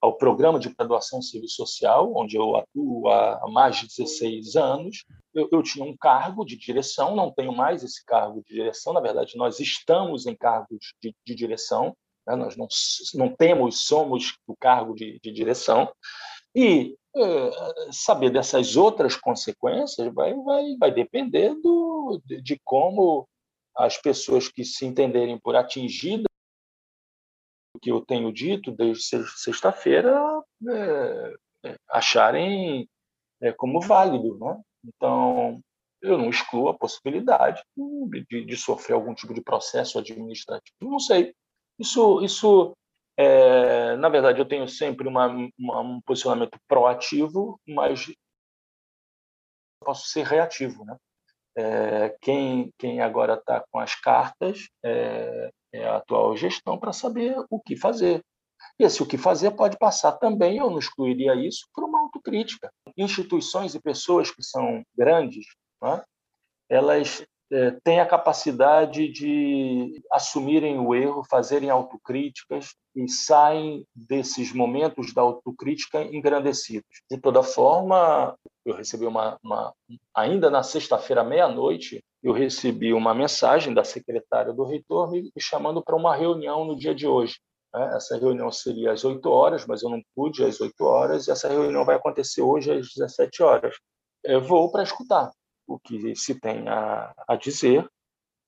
ao 0.00 0.18
programa 0.18 0.58
de 0.58 0.68
graduação 0.68 1.22
civil 1.22 1.48
social, 1.48 2.12
onde 2.14 2.36
eu 2.36 2.56
atuo 2.56 3.08
há 3.08 3.48
mais 3.48 3.76
de 3.76 3.86
16 3.86 4.54
anos. 4.54 5.04
Eu, 5.32 5.48
eu, 5.50 5.62
tinha 5.62 5.84
um 5.84 5.96
cargo 5.96 6.44
de 6.44 6.58
direção, 6.58 7.16
não 7.16 7.32
tenho 7.32 7.54
mais 7.54 7.82
esse 7.82 8.04
cargo 8.04 8.42
de 8.42 8.54
direção, 8.54 8.92
na 8.92 9.00
verdade, 9.00 9.36
nós 9.36 9.60
estamos 9.60 10.26
em 10.26 10.36
cargos 10.36 10.92
de, 11.00 11.14
de 11.24 11.34
direção, 11.34 11.96
né? 12.26 12.36
nós 12.36 12.54
não, 12.54 12.68
não 13.14 13.34
temos, 13.34 13.86
somos 13.86 14.36
o 14.46 14.54
cargo 14.54 14.94
de, 14.94 15.18
de 15.22 15.32
direção, 15.32 15.90
e 16.54 16.96
saber 17.92 18.30
dessas 18.30 18.76
outras 18.76 19.16
consequências 19.16 20.12
vai, 20.12 20.34
vai, 20.34 20.76
vai 20.76 20.90
depender 20.92 21.54
do, 21.54 22.20
de, 22.24 22.40
de 22.40 22.60
como 22.64 23.28
as 23.76 23.96
pessoas 23.96 24.48
que 24.48 24.64
se 24.64 24.84
entenderem 24.86 25.38
por 25.38 25.56
atingidas 25.56 26.26
que 27.82 27.90
eu 27.90 28.00
tenho 28.00 28.32
dito 28.32 28.72
desde 28.72 29.26
sexta-feira 29.36 30.42
é, 30.70 31.34
acharem 31.90 32.88
é, 33.40 33.52
como 33.52 33.80
válido. 33.80 34.38
Né? 34.38 34.62
Então, 34.84 35.60
eu 36.00 36.16
não 36.16 36.30
excluo 36.30 36.68
a 36.68 36.78
possibilidade 36.78 37.62
de, 38.30 38.44
de, 38.44 38.56
sofrer 38.56 38.94
algum 38.94 39.14
tipo 39.14 39.34
de 39.34 39.42
processo 39.42 39.98
administrativo. 39.98 40.76
Não 40.80 40.98
sei. 40.98 41.34
Isso, 41.78 42.22
isso 42.22 42.72
é, 43.16 43.96
na 43.96 44.08
verdade, 44.08 44.40
eu 44.40 44.48
tenho 44.48 44.68
sempre 44.68 45.06
uma, 45.06 45.28
uma, 45.58 45.80
um 45.80 46.00
posicionamento 46.00 46.58
proativo, 46.66 47.60
mas 47.66 48.12
posso 49.80 50.08
ser 50.08 50.24
reativo. 50.24 50.84
Né? 50.84 50.96
É, 51.56 52.16
quem, 52.20 52.72
quem 52.78 53.00
agora 53.00 53.34
está 53.34 53.64
com 53.70 53.78
as 53.78 53.94
cartas 53.94 54.68
é, 54.84 55.50
é, 55.72 55.86
a 55.86 55.96
atual 55.96 56.36
gestão 56.36 56.78
para 56.78 56.92
saber 56.92 57.36
o 57.48 57.60
que 57.60 57.76
fazer. 57.76 58.24
E 58.78 58.84
esse 58.84 59.02
o 59.02 59.06
que 59.06 59.18
fazer 59.18 59.52
pode 59.52 59.78
passar 59.78 60.12
também, 60.12 60.58
eu 60.58 60.70
não 60.70 60.78
excluiria 60.78 61.34
isso, 61.34 61.68
por 61.72 61.84
uma 61.84 62.00
autocrítica. 62.00 62.72
Instituições 62.96 63.74
e 63.74 63.80
pessoas 63.80 64.30
que 64.30 64.42
são 64.42 64.82
grandes, 64.96 65.46
né, 65.80 66.02
elas 66.68 67.24
têm 67.82 68.00
a 68.00 68.06
capacidade 68.06 69.08
de 69.08 70.02
assumirem 70.10 70.78
o 70.78 70.94
erro, 70.94 71.24
fazerem 71.28 71.70
autocríticas 71.70 72.74
e 72.94 73.08
saem 73.08 73.86
desses 73.94 74.52
momentos 74.52 75.12
da 75.12 75.22
autocrítica 75.22 76.02
engrandecidos. 76.02 77.02
De 77.10 77.18
toda 77.18 77.42
forma, 77.42 78.36
eu 78.64 78.74
recebi 78.74 79.06
uma, 79.06 79.38
uma 79.42 79.72
ainda 80.14 80.50
na 80.50 80.62
sexta-feira 80.62 81.22
meia-noite, 81.22 82.02
eu 82.22 82.32
recebi 82.32 82.92
uma 82.92 83.14
mensagem 83.14 83.74
da 83.74 83.84
secretária 83.84 84.52
do 84.52 84.64
reitor 84.64 85.10
me 85.10 85.30
chamando 85.38 85.82
para 85.82 85.96
uma 85.96 86.16
reunião 86.16 86.64
no 86.64 86.76
dia 86.76 86.94
de 86.94 87.06
hoje. 87.06 87.38
Né? 87.72 87.92
Essa 87.94 88.16
reunião 88.16 88.50
seria 88.50 88.92
às 88.92 89.04
8 89.04 89.28
horas, 89.28 89.66
mas 89.66 89.82
eu 89.82 89.90
não 89.90 90.00
pude 90.14 90.42
às 90.44 90.60
8 90.60 90.82
horas, 90.84 91.26
e 91.26 91.30
essa 91.30 91.48
reunião 91.48 91.84
vai 91.84 91.96
acontecer 91.96 92.40
hoje 92.40 92.72
às 92.72 92.88
17 92.94 93.42
horas. 93.42 93.76
Eu 94.22 94.40
vou 94.40 94.72
para 94.72 94.82
escutar 94.82 95.30
o 95.66 95.78
que 95.78 96.14
se 96.16 96.38
tem 96.38 96.68
a, 96.68 97.14
a 97.26 97.36
dizer, 97.36 97.88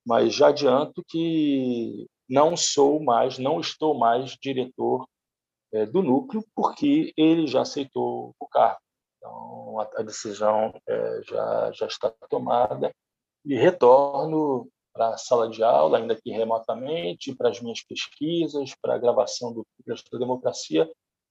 mas 0.05 0.33
já 0.33 0.47
adianto 0.49 1.03
que 1.07 2.07
não 2.29 2.55
sou 2.55 3.01
mais, 3.01 3.37
não 3.37 3.59
estou 3.59 3.97
mais 3.97 4.37
diretor 4.41 5.07
é, 5.73 5.85
do 5.85 6.01
núcleo, 6.01 6.43
porque 6.55 7.13
ele 7.17 7.47
já 7.47 7.61
aceitou 7.61 8.33
o 8.39 8.47
cargo. 8.47 8.79
Então, 9.17 9.79
a, 9.79 9.89
a 9.99 10.03
decisão 10.03 10.73
é, 10.87 11.21
já, 11.23 11.71
já 11.73 11.87
está 11.87 12.11
tomada 12.29 12.91
e 13.45 13.55
retorno 13.55 14.67
para 14.93 15.09
a 15.09 15.17
sala 15.17 15.49
de 15.49 15.63
aula, 15.63 15.99
ainda 15.99 16.15
que 16.15 16.31
remotamente, 16.31 17.35
para 17.35 17.49
as 17.49 17.61
minhas 17.61 17.83
pesquisas, 17.83 18.73
para 18.81 18.95
a 18.95 18.97
gravação 18.97 19.53
do 19.53 19.65
da 19.85 20.19
Democracia 20.19 20.89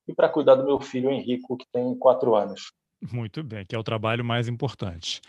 e 0.09 0.14
para 0.14 0.29
cuidar 0.29 0.55
do 0.55 0.64
meu 0.64 0.81
filho 0.81 1.11
Henrico, 1.11 1.57
que 1.57 1.66
tem 1.72 1.94
quatro 1.99 2.35
anos. 2.35 2.72
Muito 3.12 3.42
bem, 3.42 3.66
que 3.66 3.75
é 3.75 3.79
o 3.79 3.85
trabalho 3.85 4.25
mais 4.25 4.49
importante. 4.49 5.20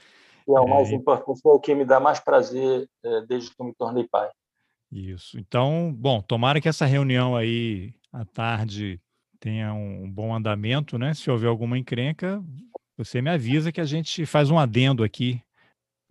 É 0.55 0.59
o 0.59 0.67
mais 0.67 0.89
é... 0.89 0.93
importante, 0.93 1.41
é 1.45 1.49
o 1.49 1.59
que 1.59 1.75
me 1.75 1.85
dá 1.85 1.99
mais 1.99 2.19
prazer 2.19 2.87
é, 3.03 3.21
desde 3.21 3.49
que 3.49 3.61
eu 3.61 3.65
me 3.65 3.73
tornei 3.75 4.07
pai. 4.07 4.29
Isso. 4.91 5.37
Então, 5.37 5.93
bom, 5.93 6.21
tomara 6.21 6.61
que 6.61 6.69
essa 6.69 6.85
reunião 6.85 7.35
aí 7.35 7.93
à 8.11 8.23
tarde 8.23 9.01
tenha 9.39 9.73
um 9.73 10.09
bom 10.09 10.33
andamento, 10.33 10.97
né? 10.97 11.13
Se 11.13 11.29
houver 11.29 11.49
alguma 11.49 11.77
encrenca, 11.77 12.41
você 12.97 13.21
me 13.21 13.29
avisa 13.29 13.71
que 13.71 13.81
a 13.81 13.85
gente 13.85 14.25
faz 14.25 14.49
um 14.49 14.57
adendo 14.57 15.03
aqui 15.03 15.41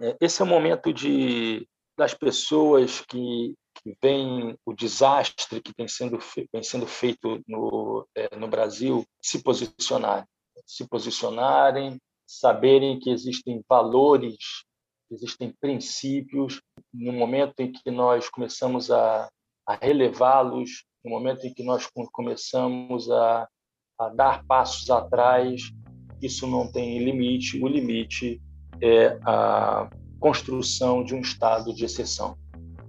é, 0.00 0.16
esse 0.20 0.42
é 0.42 0.44
o 0.44 0.48
momento 0.48 0.92
de 0.92 1.66
das 1.98 2.12
pessoas 2.12 3.00
que, 3.00 3.54
que 3.82 3.96
veem 4.02 4.54
o 4.66 4.74
desastre 4.74 5.62
que 5.62 5.72
tem 5.72 5.88
sendo, 5.88 6.18
vem 6.52 6.62
sendo 6.62 6.86
feito 6.86 7.42
no, 7.48 8.06
é, 8.14 8.36
no 8.36 8.48
Brasil 8.48 9.02
se 9.18 9.42
posicionarem. 9.42 10.26
Se 10.66 10.86
posicionarem, 10.86 11.96
saberem 12.26 12.98
que 12.98 13.10
existem 13.10 13.62
valores, 13.68 14.64
existem 15.10 15.54
princípios. 15.60 16.60
No 16.92 17.12
momento 17.12 17.60
em 17.60 17.70
que 17.70 17.90
nós 17.90 18.28
começamos 18.28 18.90
a, 18.90 19.28
a 19.66 19.74
relevá-los, 19.74 20.84
no 21.04 21.10
momento 21.10 21.46
em 21.46 21.54
que 21.54 21.62
nós 21.62 21.88
começamos 22.12 23.10
a, 23.10 23.48
a 23.98 24.08
dar 24.08 24.44
passos 24.44 24.90
atrás, 24.90 25.70
isso 26.20 26.46
não 26.46 26.70
tem 26.70 26.98
limite. 26.98 27.62
O 27.62 27.68
limite 27.68 28.40
é 28.80 29.18
a 29.22 29.88
construção 30.18 31.04
de 31.04 31.14
um 31.14 31.20
estado 31.20 31.72
de 31.74 31.84
exceção. 31.84 32.36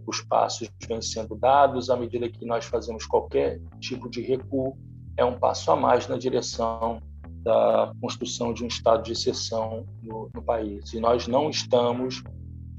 Os 0.05 0.21
passos 0.21 0.69
vêm 0.87 1.01
sendo 1.01 1.35
dados 1.35 1.89
à 1.89 1.97
medida 1.97 2.29
que 2.29 2.45
nós 2.45 2.65
fazemos 2.65 3.05
qualquer 3.05 3.61
tipo 3.79 4.09
de 4.09 4.21
recuo, 4.21 4.77
é 5.17 5.25
um 5.25 5.37
passo 5.37 5.69
a 5.71 5.75
mais 5.75 6.07
na 6.07 6.17
direção 6.17 7.01
da 7.47 7.93
construção 8.01 8.53
de 8.53 8.61
um 8.65 8.67
estado 8.67 9.03
de 9.03 9.13
exceção 9.13 9.85
no, 10.03 10.29
no 10.33 10.41
país. 10.41 10.91
E 10.91 10.99
nós 10.99 11.29
não 11.29 11.49
estamos 11.49 12.21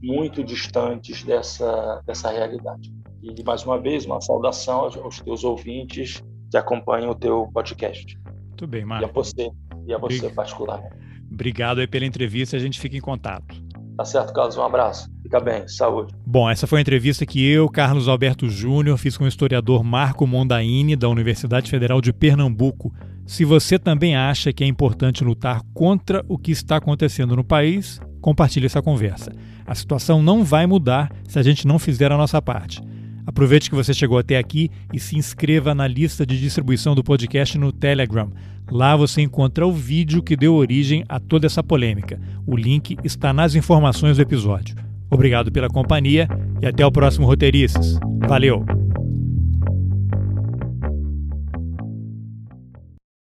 muito 0.03 0.45
distantes 0.45 1.25
dessa, 1.25 2.03
dessa 2.07 2.31
realidade. 2.31 2.93
E, 3.23 3.43
mais 3.43 3.65
uma 3.65 3.81
vez, 3.81 4.05
uma 4.05 4.21
saudação 4.21 4.81
aos 4.81 5.21
teus 5.21 5.43
ouvintes 5.43 6.23
que 6.51 6.57
acompanham 6.59 7.13
o 7.13 7.15
teu 7.15 7.49
podcast. 7.53 8.19
Muito 8.49 8.67
bem, 8.67 8.85
Marco. 8.85 9.07
E 9.07 9.09
a 9.09 9.13
você, 9.13 9.51
e 9.87 9.95
a 9.95 9.99
você 9.99 10.29
particularmente. 10.29 10.95
Obrigado 11.33 11.79
aí 11.79 11.87
pela 11.87 12.05
entrevista, 12.05 12.55
a 12.57 12.61
gente 12.61 12.79
fica 12.79 12.97
em 12.97 13.01
contato. 13.01 13.57
Tá 13.97 14.05
certo, 14.05 14.35
Carlos, 14.35 14.57
um 14.59 14.63
abraço. 14.63 15.11
Fica 15.23 15.41
bem, 15.41 15.67
saúde. 15.67 16.15
Bom, 16.27 16.49
essa 16.49 16.67
foi 16.67 16.79
a 16.79 16.83
entrevista 16.83 17.25
que 17.25 17.45
eu, 17.51 17.69
Carlos 17.71 18.07
Alberto 18.07 18.49
Júnior, 18.51 18.99
fiz 18.99 19.17
com 19.17 19.25
o 19.25 19.29
historiador 19.29 19.83
Marco 19.83 20.27
Mondaini, 20.27 20.95
da 20.95 21.09
Universidade 21.09 21.71
Federal 21.71 22.01
de 22.01 22.13
Pernambuco. 22.13 22.93
Se 23.29 23.45
você 23.45 23.79
também 23.79 24.17
acha 24.17 24.55
que 24.55 24.65
é 24.65 24.67
importante 24.67 25.23
lutar 25.23 25.61
contra 25.75 26.25
o 26.27 26.39
que 26.39 26.51
está 26.51 26.77
acontecendo 26.77 27.37
no 27.37 27.45
país, 27.45 28.01
compartilhe 28.23 28.65
essa 28.65 28.81
conversa. 28.81 29.31
A 29.67 29.75
situação 29.75 30.23
não 30.23 30.43
vai 30.43 30.67
mudar 30.67 31.13
se 31.29 31.39
a 31.39 31.43
gente 31.43 31.67
não 31.67 31.79
fizer 31.79 32.11
a 32.11 32.17
nossa 32.17 32.41
parte. 32.41 32.81
Aproveite 33.27 33.69
que 33.69 33.77
você 33.77 33.93
chegou 33.93 34.17
até 34.17 34.39
aqui 34.39 34.71
e 34.95 34.99
se 34.99 35.15
inscreva 35.19 35.75
na 35.75 35.87
lista 35.87 36.25
de 36.25 36.41
distribuição 36.41 36.95
do 36.95 37.05
podcast 37.05 37.59
no 37.59 37.71
Telegram. 37.71 38.33
Lá 38.71 38.97
você 38.97 39.21
encontra 39.21 39.67
o 39.67 39.73
vídeo 39.73 40.23
que 40.23 40.35
deu 40.35 40.55
origem 40.55 41.05
a 41.07 41.21
toda 41.21 41.47
essa 41.47 41.63
polêmica. 41.63 42.19
O 42.47 42.57
link 42.57 42.97
está 43.05 43.31
nas 43.35 43.55
informações 43.55 44.17
do 44.17 44.23
episódio. 44.23 44.75
Obrigado 45.11 45.53
pela 45.53 45.69
companhia 45.69 46.27
e 46.63 46.67
até 46.67 46.85
o 46.85 46.91
próximo 46.91 47.27
Roteiristas. 47.27 47.99
Valeu! 48.27 48.88